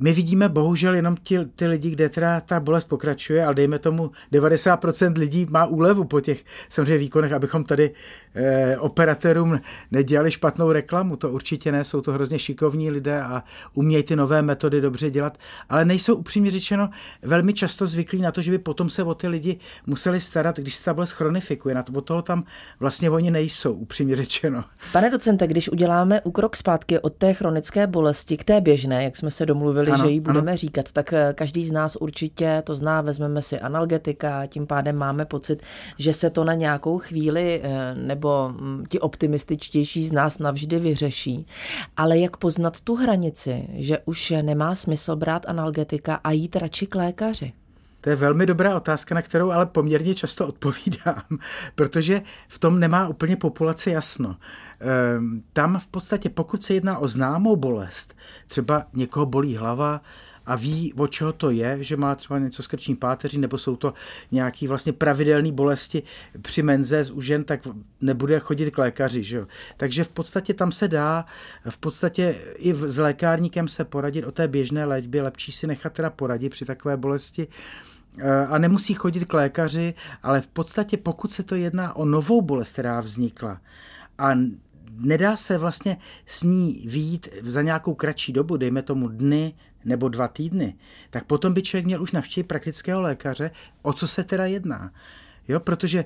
my 0.00 0.12
vidíme 0.12 0.48
bohužel 0.48 0.94
jenom 0.94 1.16
ti, 1.22 1.38
ty 1.54 1.66
lidi, 1.66 1.90
kde 1.90 2.08
teda 2.08 2.40
ta 2.40 2.60
bolest 2.60 2.84
pokračuje, 2.84 3.44
ale 3.44 3.54
dejme 3.54 3.78
tomu 3.78 4.10
90% 4.32 5.18
lidí 5.18 5.46
má 5.50 5.66
úlevu 5.66 6.04
po 6.04 6.20
těch 6.20 6.44
samozřejmě 6.68 6.98
výkonech, 6.98 7.32
abychom 7.32 7.64
tady 7.64 7.90
eh, 8.34 8.76
operatérům 8.78 9.60
nedělali 9.90 10.30
špatnou 10.30 10.72
reklamu. 10.72 11.16
To 11.16 11.30
určitě 11.30 11.72
ne, 11.72 11.84
jsou 11.84 12.00
to 12.00 12.12
hrozně 12.12 12.38
šikovní 12.38 12.90
lidé 12.90 13.22
a 13.22 13.42
umějí 13.74 14.02
ty 14.02 14.16
nové 14.16 14.42
metody 14.42 14.80
dobře 14.80 15.10
dělat, 15.10 15.38
ale 15.68 15.84
nejsou 15.84 16.14
upřímně 16.14 16.50
řečeno 16.50 16.90
velmi 17.22 17.54
často 17.54 17.86
zvyklí 17.86 18.20
na 18.20 18.32
to, 18.32 18.42
že 18.42 18.50
by 18.50 18.58
potom 18.58 18.90
se 18.90 19.02
o 19.02 19.14
ty 19.14 19.28
lidi 19.28 19.58
museli 19.86 20.20
starat, 20.20 20.58
když 20.58 20.74
se 20.74 20.84
ta 20.84 20.94
bolest 20.94 21.12
chronifikuje. 21.12 21.74
Na 21.74 21.82
to, 21.82 21.92
od 21.92 22.00
toho 22.00 22.22
tam 22.22 22.44
vlastně 22.80 23.10
oni 23.10 23.30
nejsou, 23.30 23.72
upřímně 23.72 24.16
řečeno. 24.16 24.64
Pane 24.92 25.10
docente, 25.10 25.46
když 25.46 25.68
uděláme 25.68 26.20
úkrok 26.20 26.56
zpátky 26.56 26.98
od 26.98 27.14
té 27.14 27.34
chronické 27.34 27.86
bolesti 27.86 28.36
k 28.36 28.44
té 28.44 28.60
běžné, 28.60 29.04
jak 29.04 29.16
jsme 29.16 29.30
se 29.30 29.46
domluvili, 29.46 29.89
řekli, 29.90 30.00
ano, 30.00 30.08
že 30.08 30.14
ji 30.14 30.20
budeme 30.20 30.50
ano. 30.50 30.56
říkat, 30.58 30.92
tak 30.92 31.12
eh, 31.12 31.32
každý 31.34 31.66
z 31.66 31.72
nás 31.72 31.96
určitě 31.96 32.62
to 32.66 32.74
zná, 32.74 33.00
vezmeme 33.00 33.42
si 33.42 33.60
analgetika, 33.60 34.46
tím 34.46 34.66
pádem 34.66 34.96
máme 34.96 35.24
pocit, 35.24 35.62
že 35.98 36.12
se 36.12 36.30
to 36.30 36.44
na 36.44 36.54
nějakou 36.54 36.98
chvíli 36.98 37.60
eh, 37.62 37.94
nebo 37.94 38.52
hm, 38.52 38.84
ti 38.88 39.00
optimističtější 39.00 40.04
z 40.04 40.12
nás 40.12 40.38
navždy 40.38 40.78
vyřeší. 40.78 41.46
Ale 41.96 42.18
jak 42.18 42.36
poznat 42.36 42.80
tu 42.80 42.94
hranici, 42.94 43.68
že 43.72 43.98
už 44.04 44.34
nemá 44.42 44.74
smysl 44.74 45.16
brát 45.16 45.46
analgetika 45.48 46.14
a 46.14 46.30
jít 46.30 46.56
radši 46.56 46.86
k 46.86 46.94
lékaři? 46.94 47.52
To 48.00 48.10
je 48.10 48.16
velmi 48.16 48.46
dobrá 48.46 48.76
otázka, 48.76 49.14
na 49.14 49.22
kterou 49.22 49.50
ale 49.50 49.66
poměrně 49.66 50.14
často 50.14 50.46
odpovídám, 50.46 51.22
protože 51.74 52.22
v 52.48 52.58
tom 52.58 52.80
nemá 52.80 53.08
úplně 53.08 53.36
populace 53.36 53.90
jasno. 53.90 54.36
Ehm, 54.80 55.42
tam 55.52 55.78
v 55.78 55.86
podstatě, 55.86 56.28
pokud 56.28 56.62
se 56.62 56.74
jedná 56.74 56.98
o 56.98 57.08
známou 57.08 57.56
bolest, 57.56 58.16
třeba 58.46 58.86
někoho 58.92 59.26
bolí 59.26 59.56
hlava, 59.56 60.00
a 60.46 60.56
ví, 60.56 60.92
o 60.92 61.06
čeho 61.06 61.32
to 61.32 61.50
je, 61.50 61.84
že 61.84 61.96
má 61.96 62.14
třeba 62.14 62.38
něco 62.38 62.62
s 62.62 62.66
krční 62.66 62.96
páteří, 62.96 63.38
nebo 63.38 63.58
jsou 63.58 63.76
to 63.76 63.94
nějaké 64.32 64.68
vlastně 64.68 64.92
pravidelné 64.92 65.52
bolesti 65.52 66.02
při 66.42 66.62
menze 66.62 67.04
z 67.04 67.10
užen, 67.10 67.44
tak 67.44 67.60
nebude 68.00 68.38
chodit 68.40 68.70
k 68.70 68.78
lékaři. 68.78 69.24
Že 69.24 69.36
jo? 69.36 69.46
Takže 69.76 70.04
v 70.04 70.08
podstatě 70.08 70.54
tam 70.54 70.72
se 70.72 70.88
dá, 70.88 71.24
v 71.68 71.78
podstatě 71.78 72.34
i 72.56 72.74
s 72.74 72.98
lékárníkem 72.98 73.68
se 73.68 73.84
poradit 73.84 74.24
o 74.24 74.32
té 74.32 74.48
běžné 74.48 74.84
léčbě, 74.84 75.22
lepší 75.22 75.52
si 75.52 75.66
nechat 75.66 75.92
teda 75.92 76.10
poradit 76.10 76.48
při 76.48 76.64
takové 76.64 76.96
bolesti 76.96 77.48
a 78.48 78.58
nemusí 78.58 78.94
chodit 78.94 79.24
k 79.24 79.34
lékaři, 79.34 79.94
ale 80.22 80.40
v 80.40 80.46
podstatě 80.46 80.96
pokud 80.96 81.32
se 81.32 81.42
to 81.42 81.54
jedná 81.54 81.96
o 81.96 82.04
novou 82.04 82.42
bolest, 82.42 82.72
která 82.72 83.00
vznikla 83.00 83.60
a 84.18 84.30
nedá 84.96 85.36
se 85.36 85.58
vlastně 85.58 85.96
s 86.26 86.42
ní 86.42 86.86
výjít 86.86 87.28
za 87.42 87.62
nějakou 87.62 87.94
kratší 87.94 88.32
dobu, 88.32 88.56
dejme 88.56 88.82
tomu 88.82 89.08
dny 89.08 89.54
nebo 89.84 90.08
dva 90.08 90.28
týdny, 90.28 90.74
tak 91.10 91.24
potom 91.24 91.54
by 91.54 91.62
člověk 91.62 91.86
měl 91.86 92.02
už 92.02 92.12
navštívit 92.12 92.46
praktického 92.46 93.00
lékaře, 93.00 93.50
o 93.82 93.92
co 93.92 94.08
se 94.08 94.24
teda 94.24 94.46
jedná. 94.46 94.92
Jo, 95.50 95.60
protože 95.60 96.04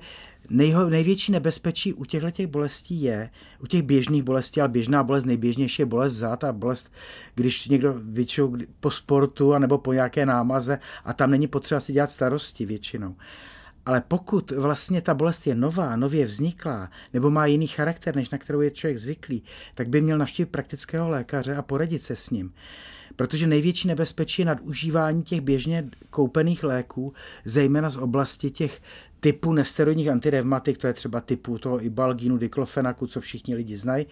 nejho, 0.50 0.90
největší 0.90 1.32
nebezpečí 1.32 1.92
u 1.92 2.04
těchto 2.04 2.30
těch 2.30 2.46
bolestí 2.46 3.02
je, 3.02 3.30
u 3.62 3.66
těch 3.66 3.82
běžných 3.82 4.22
bolestí, 4.22 4.60
ale 4.60 4.68
běžná 4.68 5.02
bolest, 5.02 5.24
nejběžnější 5.24 5.82
je 5.82 5.86
bolest 5.86 6.14
zad 6.14 6.44
a 6.44 6.52
bolest, 6.52 6.92
když 7.34 7.68
někdo 7.68 7.94
většinou 7.98 8.56
po 8.80 8.90
sportu 8.90 9.58
nebo 9.58 9.78
po 9.78 9.92
nějaké 9.92 10.26
námaze 10.26 10.78
a 11.04 11.12
tam 11.12 11.30
není 11.30 11.46
potřeba 11.46 11.80
si 11.80 11.92
dělat 11.92 12.10
starosti 12.10 12.66
většinou. 12.66 13.16
Ale 13.86 14.02
pokud 14.08 14.50
vlastně 14.50 15.00
ta 15.00 15.14
bolest 15.14 15.46
je 15.46 15.54
nová, 15.54 15.96
nově 15.96 16.26
vzniklá, 16.26 16.90
nebo 17.12 17.30
má 17.30 17.46
jiný 17.46 17.66
charakter, 17.66 18.16
než 18.16 18.30
na 18.30 18.38
kterou 18.38 18.60
je 18.60 18.70
člověk 18.70 18.98
zvyklý, 18.98 19.42
tak 19.74 19.88
by 19.88 20.00
měl 20.00 20.18
navštívit 20.18 20.50
praktického 20.50 21.08
lékaře 21.08 21.56
a 21.56 21.62
poradit 21.62 22.02
se 22.02 22.16
s 22.16 22.30
ním. 22.30 22.52
Protože 23.16 23.46
největší 23.46 23.88
nebezpečí 23.88 24.42
je 24.42 24.46
nadužívání 24.46 25.22
těch 25.22 25.40
běžně 25.40 25.88
koupených 26.10 26.64
léků, 26.64 27.12
zejména 27.44 27.90
z 27.90 27.96
oblasti 27.96 28.50
těch 28.50 28.80
typů 29.24 29.52
nesteroidních 29.52 30.08
antirevmatik, 30.08 30.78
to 30.78 30.86
je 30.86 30.92
třeba 30.92 31.20
typu 31.20 31.58
toho 31.58 31.84
ibalginu, 31.84 32.38
diklofenaku, 32.38 33.06
co 33.06 33.20
všichni 33.20 33.54
lidi 33.54 33.76
znají. 33.76 34.06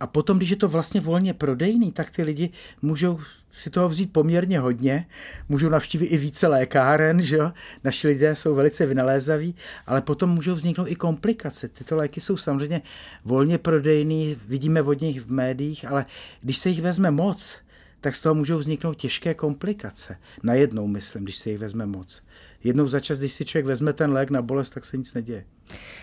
A 0.00 0.06
potom, 0.06 0.36
když 0.36 0.50
je 0.50 0.56
to 0.56 0.68
vlastně 0.68 1.00
volně 1.00 1.34
prodejný, 1.34 1.92
tak 1.92 2.10
ty 2.10 2.22
lidi 2.22 2.50
můžou 2.82 3.20
si 3.62 3.70
toho 3.70 3.88
vzít 3.88 4.12
poměrně 4.12 4.58
hodně, 4.58 5.06
můžou 5.48 5.68
navštívit 5.68 6.06
i 6.06 6.16
více 6.16 6.46
lékáren, 6.46 7.22
že 7.22 7.36
jo? 7.36 7.52
naši 7.84 8.08
lidé 8.08 8.36
jsou 8.36 8.54
velice 8.54 8.86
vynalézaví, 8.86 9.54
ale 9.86 10.02
potom 10.02 10.30
můžou 10.30 10.54
vzniknout 10.54 10.86
i 10.86 10.94
komplikace. 10.94 11.68
Tyto 11.68 11.96
léky 11.96 12.20
jsou 12.20 12.36
samozřejmě 12.36 12.82
volně 13.24 13.58
prodejný, 13.58 14.36
vidíme 14.48 14.82
od 14.82 15.00
nich 15.00 15.20
v 15.20 15.30
médiích, 15.30 15.84
ale 15.88 16.06
když 16.40 16.58
se 16.58 16.68
jich 16.68 16.82
vezme 16.82 17.10
moc, 17.10 17.58
tak 18.00 18.16
z 18.16 18.20
toho 18.20 18.34
můžou 18.34 18.58
vzniknout 18.58 18.94
těžké 18.94 19.34
komplikace. 19.34 20.18
Najednou, 20.42 20.86
myslím, 20.86 21.22
když 21.22 21.36
se 21.36 21.50
jich 21.50 21.58
vezme 21.58 21.86
moc. 21.86 22.22
Jednou 22.66 22.88
za 22.88 23.00
čas, 23.00 23.18
když 23.18 23.32
si 23.32 23.44
člověk 23.44 23.66
vezme 23.66 23.92
ten 23.92 24.12
lék 24.12 24.30
na 24.30 24.42
bolest, 24.42 24.70
tak 24.70 24.84
se 24.84 24.96
nic 24.96 25.14
neděje. 25.14 25.44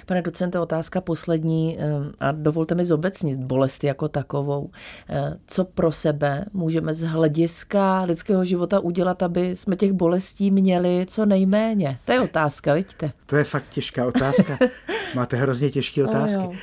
Pane 0.06 0.22
docente, 0.22 0.60
otázka 0.60 1.02
poslední 1.02 1.78
eh, 1.80 1.84
a 2.20 2.32
dovolte 2.32 2.76
mi 2.76 2.86
zobecnit 2.86 3.40
bolest 3.40 3.84
jako 3.84 4.08
takovou. 4.08 4.70
Eh, 5.10 5.38
co 5.48 5.66
pro 5.66 5.92
sebe 5.92 6.46
můžeme 6.54 6.94
z 6.94 7.02
hlediska 7.02 8.02
lidského 8.02 8.46
života 8.46 8.80
udělat, 8.80 9.24
aby 9.24 9.56
jsme 9.56 9.76
těch 9.76 9.92
bolestí 9.92 10.52
měli 10.52 11.06
co 11.10 11.26
nejméně? 11.26 12.00
To 12.06 12.12
je 12.12 12.22
otázka, 12.22 12.74
vidíte? 12.74 13.12
To 13.26 13.36
je 13.36 13.44
fakt 13.44 13.70
těžká 13.70 14.06
otázka. 14.06 14.58
Máte 15.16 15.38
hrozně 15.38 15.70
těžké 15.70 16.04
otázky. 16.04 16.60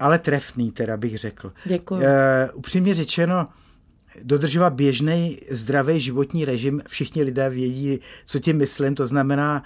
Ale 0.00 0.18
trefný, 0.18 0.72
teda 0.72 0.96
bych 0.96 1.18
řekl. 1.18 1.52
Děkuji. 1.64 1.94
Uh, 1.94 2.04
upřímně 2.54 2.94
řečeno, 2.94 3.48
dodržovat 4.22 4.72
běžný 4.72 5.40
zdravý 5.50 6.00
životní 6.00 6.44
režim. 6.44 6.82
Všichni 6.88 7.22
lidé 7.22 7.50
vědí, 7.50 8.00
co 8.24 8.38
tím 8.38 8.56
myslím. 8.56 8.94
To 8.94 9.06
znamená 9.06 9.62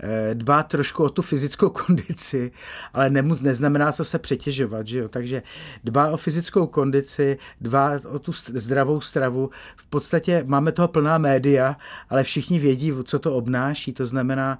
eh, 0.00 0.34
dbát 0.34 0.68
trošku 0.68 1.04
o 1.04 1.08
tu 1.08 1.22
fyzickou 1.22 1.70
kondici, 1.86 2.52
ale 2.94 3.10
nemus, 3.10 3.40
neznamená 3.40 3.92
to 3.92 4.04
se 4.04 4.18
přetěžovat. 4.18 4.86
Že 4.86 4.98
jo? 4.98 5.08
Takže 5.08 5.42
dbát 5.84 6.12
o 6.12 6.16
fyzickou 6.16 6.66
kondici, 6.66 7.38
dbát 7.60 8.04
o 8.04 8.18
tu 8.18 8.32
zdravou 8.54 9.00
stravu. 9.00 9.50
V 9.76 9.86
podstatě 9.86 10.44
máme 10.46 10.72
toho 10.72 10.88
plná 10.88 11.18
média, 11.18 11.76
ale 12.10 12.24
všichni 12.24 12.58
vědí, 12.58 12.92
co 13.04 13.18
to 13.18 13.34
obnáší. 13.34 13.92
To 13.92 14.06
znamená 14.06 14.58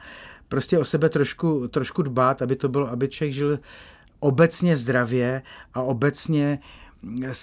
prostě 0.48 0.78
o 0.78 0.84
sebe 0.84 1.08
trošku, 1.08 1.68
trošku 1.68 2.02
dbát, 2.02 2.42
aby 2.42 2.56
to 2.56 2.68
bylo, 2.68 2.90
aby 2.90 3.08
člověk 3.08 3.34
žil 3.34 3.58
obecně 4.20 4.76
zdravě 4.76 5.42
a 5.74 5.82
obecně 5.82 6.58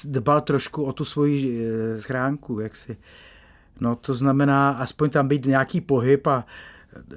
dbal 0.06 0.42
trošku 0.42 0.84
o 0.84 0.94
tu 0.94 1.06
svoji 1.06 1.68
eh, 1.68 1.98
schránku, 1.98 2.60
jak 2.60 2.76
si. 2.76 2.98
No 3.80 3.96
to 3.96 4.14
znamená 4.14 4.72
aspoň 4.72 5.10
tam 5.10 5.28
být 5.28 5.46
nějaký 5.46 5.82
pohyb 5.82 6.28
a 6.28 6.46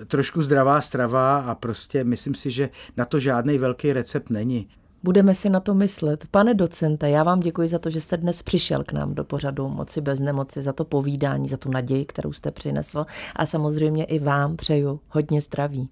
trošku 0.07 0.43
zdravá 0.43 0.81
strava 0.81 1.39
a 1.39 1.55
prostě 1.55 2.05
myslím 2.05 2.35
si, 2.35 2.51
že 2.51 2.71
na 2.97 3.05
to 3.05 3.21
žádný 3.21 3.59
velký 3.59 3.93
recept 3.93 4.31
není. 4.31 4.69
Budeme 5.03 5.35
si 5.35 5.51
na 5.51 5.61
to 5.61 5.75
myslet. 5.75 6.25
Pane 6.31 6.55
docente, 6.55 7.11
já 7.11 7.23
vám 7.23 7.41
děkuji 7.41 7.69
za 7.69 7.79
to, 7.79 7.91
že 7.91 8.01
jste 8.01 8.17
dnes 8.17 8.43
přišel 8.43 8.85
k 8.85 8.93
nám 8.93 9.15
do 9.15 9.25
pořadu 9.25 9.69
Moci 9.69 10.01
bez 10.01 10.21
nemoci, 10.21 10.63
za 10.63 10.73
to 10.73 10.85
povídání, 10.85 11.49
za 11.49 11.57
tu 11.57 11.71
naději, 11.71 12.05
kterou 12.05 12.33
jste 12.33 12.51
přinesl 12.51 13.07
a 13.37 13.47
samozřejmě 13.47 14.05
i 14.05 14.19
vám 14.19 14.57
přeju 14.57 15.01
hodně 15.09 15.41
zdraví. 15.41 15.89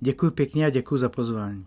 Děkuji 0.00 0.30
pěkně 0.30 0.66
a 0.66 0.70
děkuji 0.70 0.98
za 0.98 1.08
pozvání. 1.08 1.66